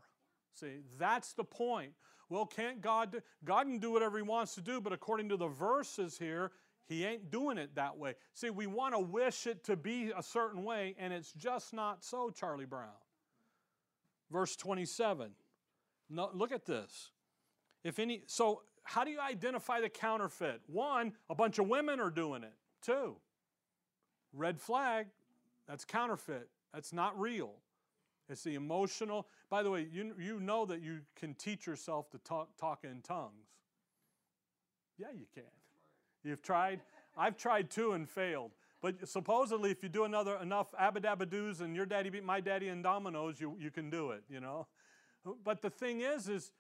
[0.55, 1.93] See, that's the point.
[2.29, 5.37] Well, can't God do, God can do whatever he wants to do, but according to
[5.37, 6.53] the verses here,
[6.87, 8.15] he ain't doing it that way.
[8.35, 12.05] See, we want to wish it to be a certain way, and it's just not
[12.05, 12.89] so, Charlie Brown.
[14.31, 15.31] Verse 27.
[16.11, 17.11] No, look at this.
[17.83, 20.61] If any so how do you identify the counterfeit?
[20.67, 22.53] One, a bunch of women are doing it.
[22.83, 23.17] Two,
[24.33, 25.07] red flag,
[25.67, 26.49] that's counterfeit.
[26.75, 27.53] That's not real.
[28.29, 29.29] It's the emotional.
[29.49, 33.01] By the way, you, you know that you can teach yourself to talk, talk in
[33.03, 33.49] tongues.
[34.99, 35.45] Yeah, you can.
[36.25, 36.81] You've tried?
[37.17, 38.53] I've tried too and failed.
[38.81, 42.83] But supposedly, if you do another enough abadabadoos and your daddy beat my daddy in
[42.83, 44.67] dominoes, you, you can do it, you know?
[45.45, 46.53] But the thing is, is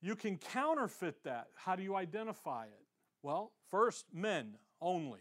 [0.00, 1.48] you can counterfeit that.
[1.54, 2.86] How do you identify it?
[3.22, 5.20] Well, first, men only.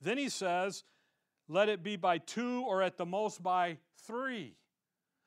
[0.00, 0.84] Then he says,
[1.48, 4.54] let it be by two or at the most by three.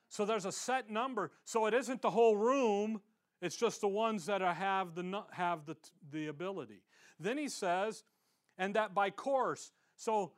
[0.10, 1.32] So there's a set number.
[1.46, 3.02] So it isn't the whole room,
[3.42, 5.76] it's just the ones that have the, have the,
[6.12, 6.84] the ability.
[7.20, 8.04] Then he says,
[8.58, 9.72] and that by course.
[9.96, 10.34] So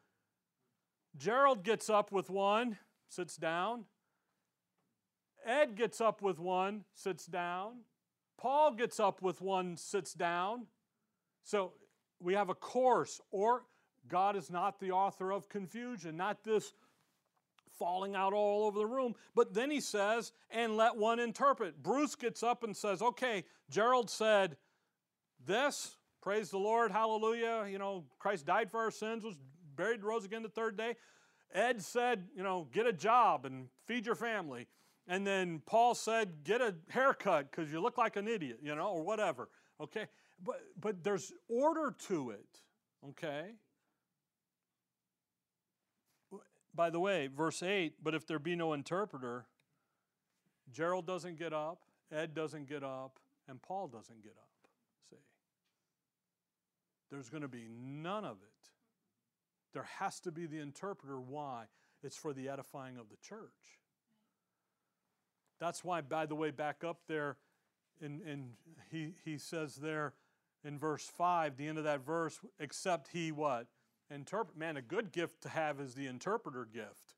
[1.18, 2.78] Gerald gets up with one,
[3.10, 3.86] sits down.
[5.46, 7.80] Ed gets up with one, sits down.
[8.38, 10.68] Paul gets up with one, sits down.
[11.44, 11.74] So
[12.22, 13.64] we have a course, or
[14.08, 16.74] God is not the author of confusion, not this
[17.78, 19.16] falling out all over the room.
[19.36, 21.82] But then he says, and let one interpret.
[21.82, 24.58] Bruce gets up and says, okay, Gerald said
[25.46, 27.66] this, praise the Lord, hallelujah.
[27.70, 29.36] You know, Christ died for our sins, was
[29.76, 30.96] buried, rose again the third day.
[31.54, 34.68] Ed said, you know, get a job and feed your family.
[35.08, 38.88] And then Paul said, get a haircut because you look like an idiot, you know,
[38.88, 39.50] or whatever.
[39.82, 40.06] Okay?
[40.44, 42.62] But, but there's order to it.
[43.10, 43.52] Okay?
[46.76, 49.46] By the way, verse 8, but if there be no interpreter,
[50.72, 54.50] Gerald doesn't get up, Ed doesn't get up, and Paul doesn't get up.
[55.10, 55.18] See?
[57.12, 58.70] There's going to be none of it.
[59.74, 61.20] There has to be the interpreter.
[61.20, 61.66] Why?
[62.04, 63.80] It's for the edifying of the church.
[65.60, 67.38] That's why, by the way, back up there,
[68.02, 68.54] and, and
[68.92, 70.14] he, he says there
[70.64, 73.68] in verse 5, the end of that verse, except he what?
[74.10, 74.58] Interpret.
[74.58, 77.16] Man, a good gift to have is the interpreter gift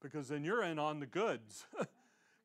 [0.00, 1.64] because then you're in on the goods.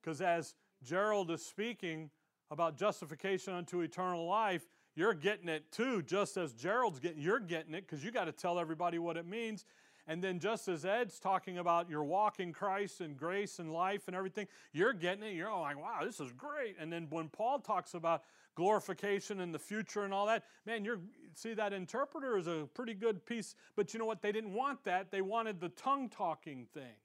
[0.02, 2.10] Because as Gerald is speaking
[2.50, 4.66] about justification unto eternal life,
[4.96, 8.32] you're getting it too, just as Gerald's getting, you're getting it because you got to
[8.32, 9.64] tell everybody what it means.
[10.08, 14.04] And then just as Ed's talking about your walk in Christ and grace and life
[14.08, 15.34] and everything, you're getting it.
[15.34, 16.76] You're like, wow, this is great.
[16.80, 18.24] And then when Paul talks about
[18.56, 21.00] glorification in the future and all that, man, you're
[21.36, 23.56] see that interpreter is a pretty good piece.
[23.76, 24.22] But you know what?
[24.22, 25.12] They didn't want that.
[25.12, 26.96] They wanted the tongue talking thing.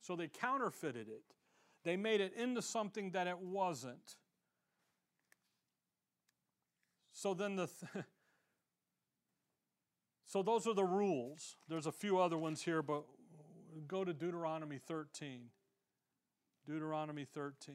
[0.00, 1.22] So they counterfeited it.
[1.84, 4.16] They made it into something that it wasn't.
[7.12, 8.04] So then the th-
[10.32, 11.56] So those are the rules.
[11.68, 13.04] There's a few other ones here, but
[13.86, 15.42] go to Deuteronomy 13.
[16.66, 17.74] Deuteronomy 13.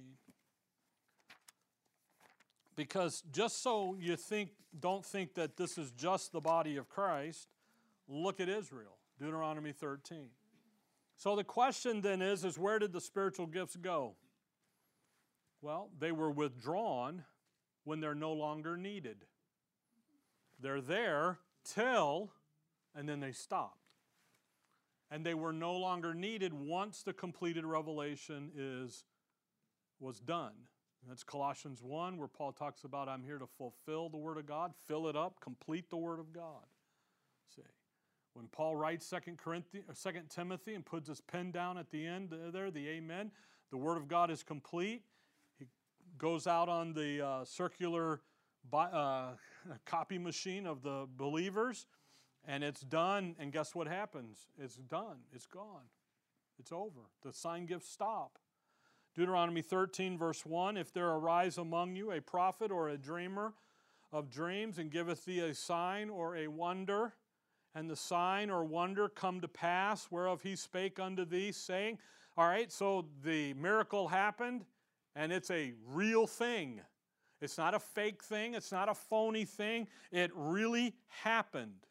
[2.76, 4.50] Because just so you think
[4.80, 7.48] don't think that this is just the body of Christ,
[8.08, 8.98] look at Israel.
[9.20, 10.30] Deuteronomy 13.
[11.16, 14.16] So the question then is is where did the spiritual gifts go?
[15.62, 17.24] Well, they were withdrawn
[17.84, 19.26] when they're no longer needed.
[20.60, 22.32] They're there till
[22.98, 23.78] and then they stopped.
[25.10, 29.06] And they were no longer needed once the completed revelation is,
[30.00, 30.52] was done.
[31.08, 34.74] that's Colossians 1, where Paul talks about, I'm here to fulfill the Word of God,
[34.88, 36.66] fill it up, complete the Word of God.
[37.56, 37.62] See?
[38.34, 42.34] When Paul writes Second Corinthians, Second Timothy, and puts his pen down at the end
[42.52, 43.32] there, the Amen,
[43.72, 45.04] the Word of God is complete.
[45.58, 45.66] He
[46.18, 48.22] goes out on the uh, circular
[48.74, 49.30] uh,
[49.86, 51.86] copy machine of the believers,
[52.48, 53.36] and it's done.
[53.38, 54.48] And guess what happens?
[54.58, 55.18] It's done.
[55.34, 55.90] It's gone.
[56.58, 57.02] It's over.
[57.24, 58.40] The sign gifts stop.
[59.16, 63.54] Deuteronomy 13, verse 1 If there arise among you a prophet or a dreamer
[64.12, 67.14] of dreams, and giveth thee a sign or a wonder,
[67.76, 71.98] and the sign or wonder come to pass, whereof he spake unto thee, saying,
[72.38, 74.66] All right, so the miracle happened,
[75.16, 76.80] and it's a real thing.
[77.42, 79.88] It's not a fake thing, it's not a phony thing.
[80.12, 81.87] It really happened.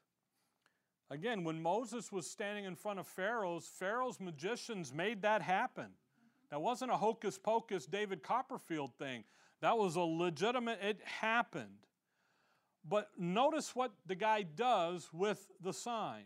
[1.11, 5.91] Again, when Moses was standing in front of Pharaoh's, Pharaoh's magicians made that happen.
[6.51, 9.25] That wasn't a hocus pocus David Copperfield thing.
[9.61, 11.87] That was a legitimate, it happened.
[12.89, 16.25] But notice what the guy does with the sign.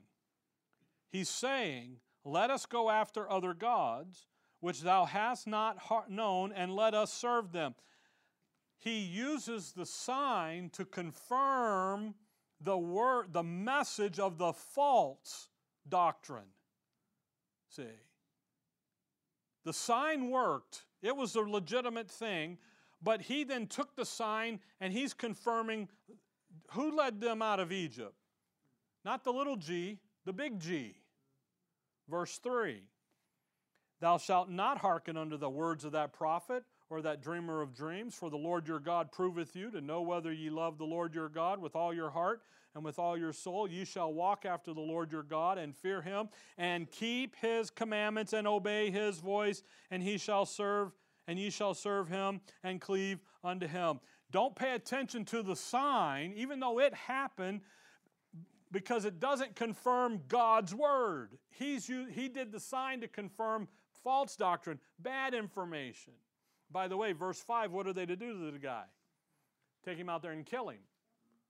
[1.11, 4.27] He's saying, Let us go after other gods,
[4.61, 5.79] which thou hast not
[6.11, 7.75] known, and let us serve them.
[8.79, 12.15] He uses the sign to confirm
[12.61, 15.49] the word, the message of the false
[15.89, 16.53] doctrine.
[17.69, 17.85] See?
[19.65, 20.83] The sign worked.
[21.03, 22.59] It was a legitimate thing,
[23.03, 25.89] but he then took the sign and he's confirming
[26.73, 28.15] who led them out of Egypt?
[29.05, 30.97] Not the little g, the big G.
[32.09, 32.83] Verse 3
[34.01, 38.17] Thou shalt not hearken unto the words of that prophet or that dreamer of dreams,
[38.17, 41.29] for the Lord your God proveth you to know whether ye love the Lord your
[41.29, 42.43] God with all your heart
[42.75, 43.69] and with all your soul.
[43.71, 46.29] Ye shall walk after the Lord your God and fear him
[46.59, 49.63] and keep his commandments and obey his voice,
[49.93, 50.91] and he shall serve,
[51.29, 54.01] and ye shall serve him and cleave unto him.
[54.33, 57.61] Don't pay attention to the sign, even though it happened,
[58.73, 61.39] because it doesn't confirm God's word.
[61.51, 63.69] He's, he did the sign to confirm
[64.03, 66.15] false doctrine, bad information.
[66.71, 68.85] By the way, verse 5, what are they to do to the guy?
[69.85, 70.81] Take him out there and kill him.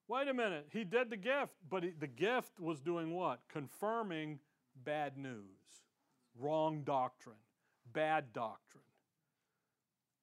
[0.08, 3.40] Wait a minute, he did the gift, but he, the gift was doing what?
[3.48, 4.40] Confirming
[4.84, 5.84] bad news,
[6.36, 7.36] wrong doctrine,
[7.92, 8.82] bad doctrine.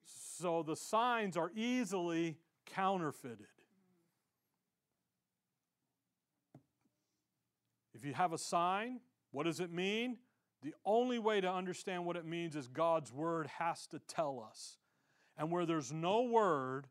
[0.04, 3.48] So the signs are easily counterfeited.
[7.94, 9.00] If you have a sign,
[9.32, 10.18] what does it mean?
[10.64, 14.78] The only way to understand what it means is God's word has to tell us.
[15.38, 16.88] And where there's no word,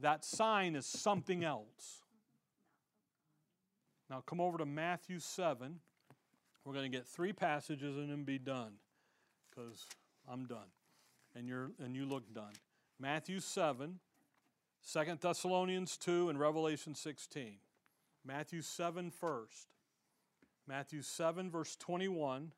[0.00, 2.02] that sign is something else.
[4.10, 5.80] Now come over to Matthew 7.
[6.64, 8.74] We're going to get three passages and then be done
[9.50, 9.86] because
[10.30, 10.68] I'm done.
[11.34, 12.52] And, you're, and you look done.
[13.00, 14.00] Matthew 7,
[14.92, 17.56] 2 Thessalonians 2, and Revelation 16.
[18.24, 19.68] Matthew 7 first.
[20.66, 22.52] Matthew 7, verse 21.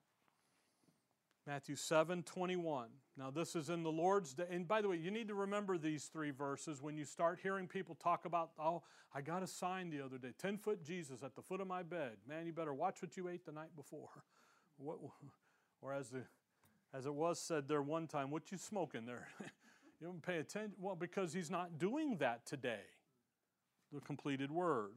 [1.47, 2.88] Matthew 7, 21.
[3.16, 4.45] Now, this is in the Lord's day.
[4.51, 7.66] And by the way, you need to remember these three verses when you start hearing
[7.66, 8.82] people talk about, oh,
[9.14, 11.82] I got a sign the other day 10 foot Jesus at the foot of my
[11.82, 12.12] bed.
[12.28, 14.09] Man, you better watch what you ate the night before.
[14.78, 14.99] What,
[15.82, 16.22] or as, the,
[16.95, 19.28] as it was said there one time, what you smoking there?
[20.01, 20.72] You don't pay attention.
[20.80, 22.80] Well, because he's not doing that today.
[23.93, 24.93] The completed word.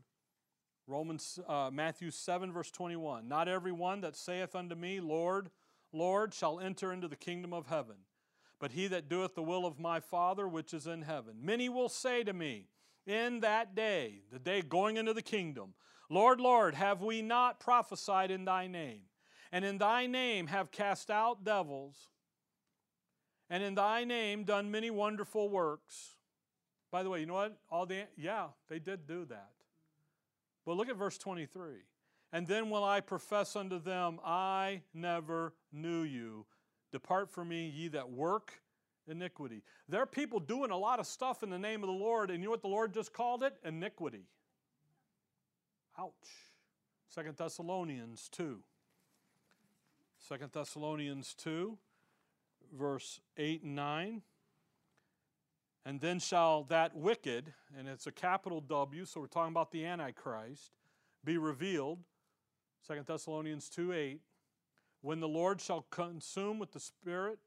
[0.87, 3.27] Romans, uh, Matthew 7, verse 21.
[3.27, 5.49] Not every one that saith unto me, Lord,
[5.93, 7.97] Lord, shall enter into the kingdom of heaven,
[8.59, 11.35] but he that doeth the will of my Father which is in heaven.
[11.41, 12.67] Many will say to me,
[13.05, 15.73] in that day, the day going into the kingdom,
[16.09, 19.03] Lord, Lord, have we not prophesied in thy name?
[19.51, 22.09] And in thy name have cast out devils?
[23.53, 26.15] and in thy name done many wonderful works.
[26.91, 27.55] By the way, you know what?
[27.69, 29.51] All the yeah, they did do that.
[30.65, 31.73] But look at verse 23.
[32.33, 36.45] And then will I profess unto them, I never knew you.
[36.91, 38.61] Depart from me, ye that work
[39.07, 39.63] iniquity.
[39.87, 42.39] There are people doing a lot of stuff in the name of the Lord, and
[42.39, 43.55] you know what the Lord just called it?
[43.63, 44.25] Iniquity.
[45.97, 46.11] Ouch.
[47.07, 48.59] Second Thessalonians 2.
[50.17, 51.77] Second Thessalonians 2
[52.73, 54.21] verse 8 and 9.
[55.85, 59.85] And then shall that wicked, and it's a capital W, so we're talking about the
[59.85, 60.71] Antichrist,
[61.25, 61.99] be revealed.
[62.87, 64.19] 2 Thessalonians 2 8.
[65.01, 67.39] When the Lord shall consume with the Spirit,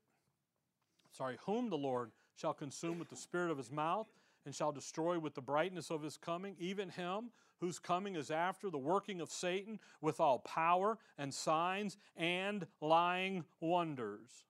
[1.12, 4.06] sorry, whom the Lord shall consume with the Spirit of his mouth,
[4.44, 7.30] and shall destroy with the brightness of his coming, even him
[7.60, 13.44] whose coming is after the working of Satan with all power and signs and lying
[13.60, 14.44] wonders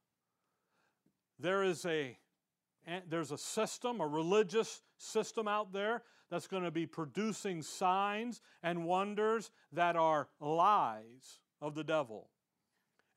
[1.39, 2.19] there is a
[3.09, 8.85] there's a system, a religious system out there that's going to be producing signs and
[8.85, 11.41] wonders that are lies.
[11.61, 12.29] of the devil.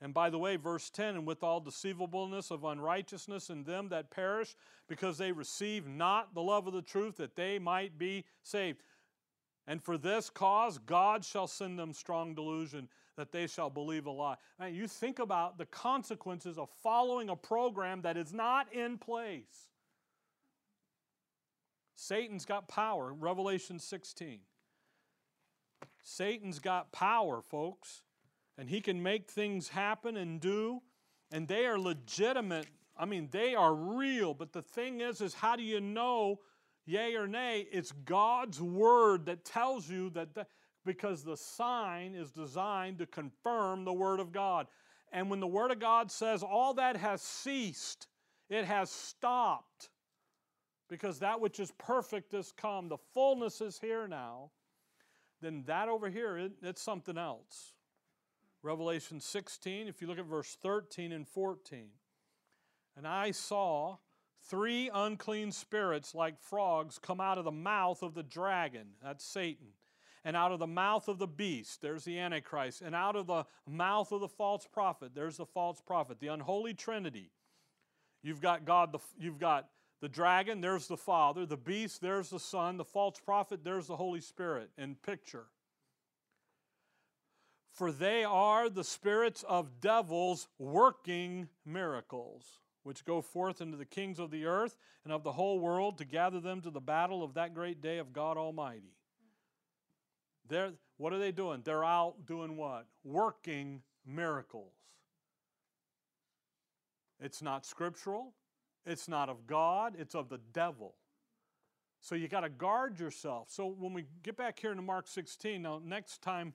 [0.02, 4.12] And by the way, verse 10 and with all deceivableness of unrighteousness in them that
[4.12, 4.56] perish,
[4.88, 8.82] because they receive not the love of the truth, that they might be saved.
[9.68, 12.88] And for this cause, God shall send them strong delusion,
[13.18, 14.38] that they shall believe a lie.
[14.58, 19.69] Now, you think about the consequences of following a program that is not in place.
[22.00, 24.40] Satan's got power, Revelation 16.
[26.04, 28.02] Satan's got power, folks
[28.60, 30.82] and he can make things happen and do
[31.32, 32.68] and they are legitimate.
[32.98, 36.42] I mean they are real but the thing is is how do you know
[36.86, 37.68] yay or nay?
[37.72, 40.46] It's god's word that tells you that the,
[40.86, 44.68] because the sign is designed to confirm the word of god.
[45.14, 48.08] And when the word of god says all that has ceased
[48.50, 49.90] it has stopped
[50.90, 54.50] because that which is perfect has come the fullness is here now
[55.42, 57.74] then that over here it, it's something else
[58.62, 61.88] Revelation 16, if you look at verse 13 and 14.
[62.98, 63.98] And I saw
[64.50, 69.68] three unclean spirits like frogs come out of the mouth of the dragon, that's Satan,
[70.26, 73.46] and out of the mouth of the beast, there's the Antichrist, and out of the
[73.66, 77.32] mouth of the false prophet, there's the false prophet, the unholy trinity.
[78.22, 79.70] You've got God, the, you've got
[80.02, 83.98] the dragon, there's the Father, the beast, there's the Son, the false prophet, there's the
[83.98, 85.48] Holy Spirit in picture
[87.80, 92.44] for they are the spirits of devils working miracles,
[92.84, 96.04] which go forth into the kings of the earth and of the whole world to
[96.04, 98.98] gather them to the battle of that great day of God Almighty.
[100.50, 101.62] They're, what are they doing?
[101.64, 102.86] They're out doing what?
[103.06, 104.74] Working miracles.
[107.22, 108.34] It's not scriptural,
[108.90, 110.96] it's not of God, it's of the devil.
[112.02, 113.50] So you got to guard yourself.
[113.52, 116.54] So when we get back here into Mark 16, now next time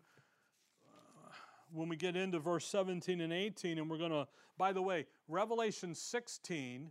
[0.89, 1.31] uh,
[1.73, 4.27] when we get into verse 17 and 18, and we're going to,
[4.59, 6.91] by the way, Revelation 16,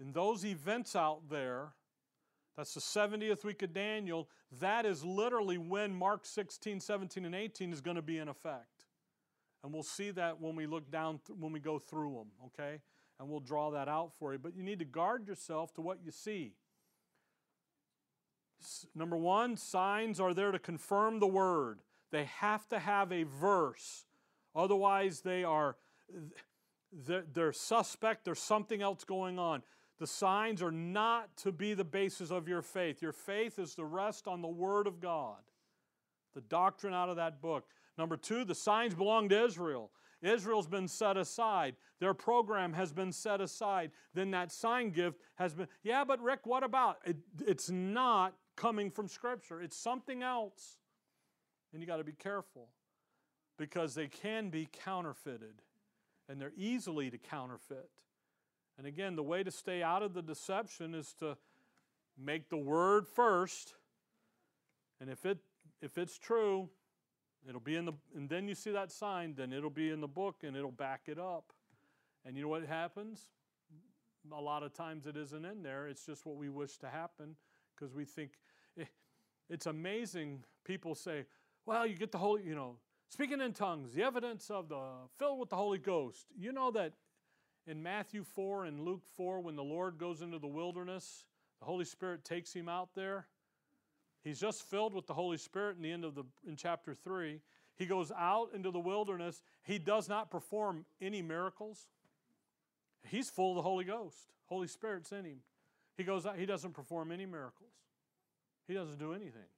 [0.00, 1.68] and those events out there,
[2.56, 4.28] that's the 70th week of Daniel,
[4.60, 8.86] that is literally when Mark 16, 17, and 18 is going to be in effect.
[9.62, 12.80] And we'll see that when we look down, when we go through them, okay?
[13.20, 14.38] And we'll draw that out for you.
[14.38, 16.54] But you need to guard yourself to what you see.
[18.94, 21.80] Number one, signs are there to confirm the word.
[22.10, 24.06] They have to have a verse.
[24.56, 25.76] Otherwise, they are
[27.06, 28.24] they're, they're suspect.
[28.24, 29.62] There's something else going on.
[29.98, 33.02] The signs are not to be the basis of your faith.
[33.02, 35.36] Your faith is to rest on the Word of God,
[36.34, 37.66] the doctrine out of that book.
[37.98, 39.90] Number two, the signs belong to Israel.
[40.22, 41.76] Israel's been set aside.
[41.98, 43.90] Their program has been set aside.
[44.14, 46.98] Then that sign gift has been, yeah, but Rick, what about?
[47.04, 47.16] It,
[47.46, 50.76] it's not coming from Scripture, it's something else.
[51.72, 52.68] And you got to be careful
[53.56, 55.62] because they can be counterfeited
[56.28, 57.90] and they're easily to counterfeit.
[58.78, 61.36] And again, the way to stay out of the deception is to
[62.18, 63.74] make the word first.
[65.00, 65.38] And if it
[65.82, 66.68] if it's true,
[67.48, 70.08] it'll be in the and then you see that sign, then it'll be in the
[70.08, 71.52] book and it'll back it up.
[72.24, 73.28] And you know what happens?
[74.30, 75.88] A lot of times it isn't in there.
[75.88, 77.36] It's just what we wish to happen
[77.74, 78.32] because we think
[78.78, 78.84] eh,
[79.48, 80.44] it's amazing.
[80.64, 81.24] People say,
[81.64, 82.76] well, you get the Holy, you know,
[83.08, 84.82] speaking in tongues, the evidence of the
[85.18, 86.26] filled with the Holy Ghost.
[86.38, 86.92] You know that
[87.66, 91.24] in Matthew 4 and Luke 4, when the Lord goes into the wilderness,
[91.60, 93.26] the Holy Spirit takes him out there.
[94.22, 97.40] He's just filled with the Holy Spirit in the end of the in chapter 3.
[97.76, 99.42] He goes out into the wilderness.
[99.62, 101.88] He does not perform any miracles.
[103.08, 104.32] He's full of the Holy Ghost.
[104.46, 105.38] Holy Spirit's in him.
[105.96, 107.72] He goes out, he doesn't perform any miracles.
[108.66, 109.48] He doesn't do anything.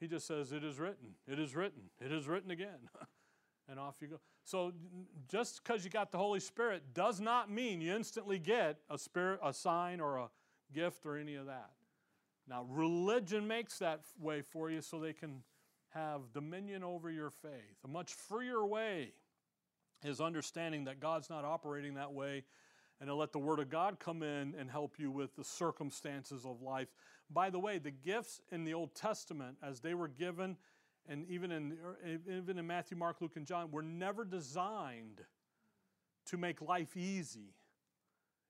[0.00, 2.88] He just says, It is written, it is written, it is written again.
[3.68, 4.20] and off you go.
[4.44, 4.72] So
[5.30, 9.40] just because you got the Holy Spirit does not mean you instantly get a spirit,
[9.42, 10.28] a sign, or a
[10.72, 11.70] gift or any of that.
[12.48, 15.42] Now, religion makes that way for you so they can
[15.94, 17.78] have dominion over your faith.
[17.84, 19.12] A much freer way
[20.02, 22.44] is understanding that God's not operating that way
[23.00, 26.44] and to let the Word of God come in and help you with the circumstances
[26.44, 26.88] of life.
[27.30, 30.56] By the way, the gifts in the Old Testament, as they were given,
[31.08, 31.76] and even in,
[32.26, 35.22] even in Matthew, Mark, Luke, and John, were never designed
[36.26, 37.54] to make life easy.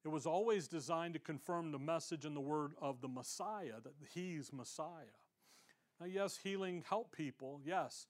[0.05, 3.94] It was always designed to confirm the message and the word of the Messiah, that
[4.14, 5.16] He's Messiah.
[5.98, 8.06] Now, yes, healing helped people, yes,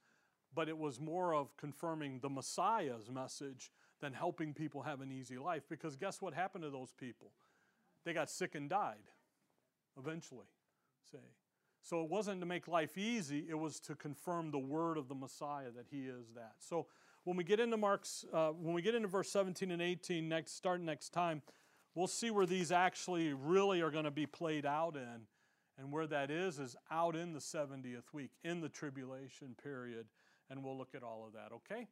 [0.55, 5.39] but it was more of confirming the Messiah's message than helping people have an easy
[5.39, 5.63] life.
[5.69, 7.31] Because guess what happened to those people?
[8.05, 9.11] They got sick and died
[9.97, 10.47] eventually.
[11.11, 11.19] Say.
[11.83, 15.15] So it wasn't to make life easy, it was to confirm the word of the
[15.15, 16.55] Messiah that he is that.
[16.59, 16.87] So
[17.25, 20.57] when we get into Mark's, uh, when we get into verse 17 and 18, next,
[20.57, 21.43] starting next time,
[21.95, 25.27] we'll see where these actually really are going to be played out in.
[25.77, 30.07] And where that is, is out in the 70th week, in the tribulation period.
[30.49, 31.89] And we'll look at all of that, okay?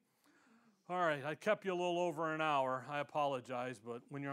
[0.88, 2.84] All right, I kept you a little over an hour.
[2.88, 4.30] I apologize, but when you're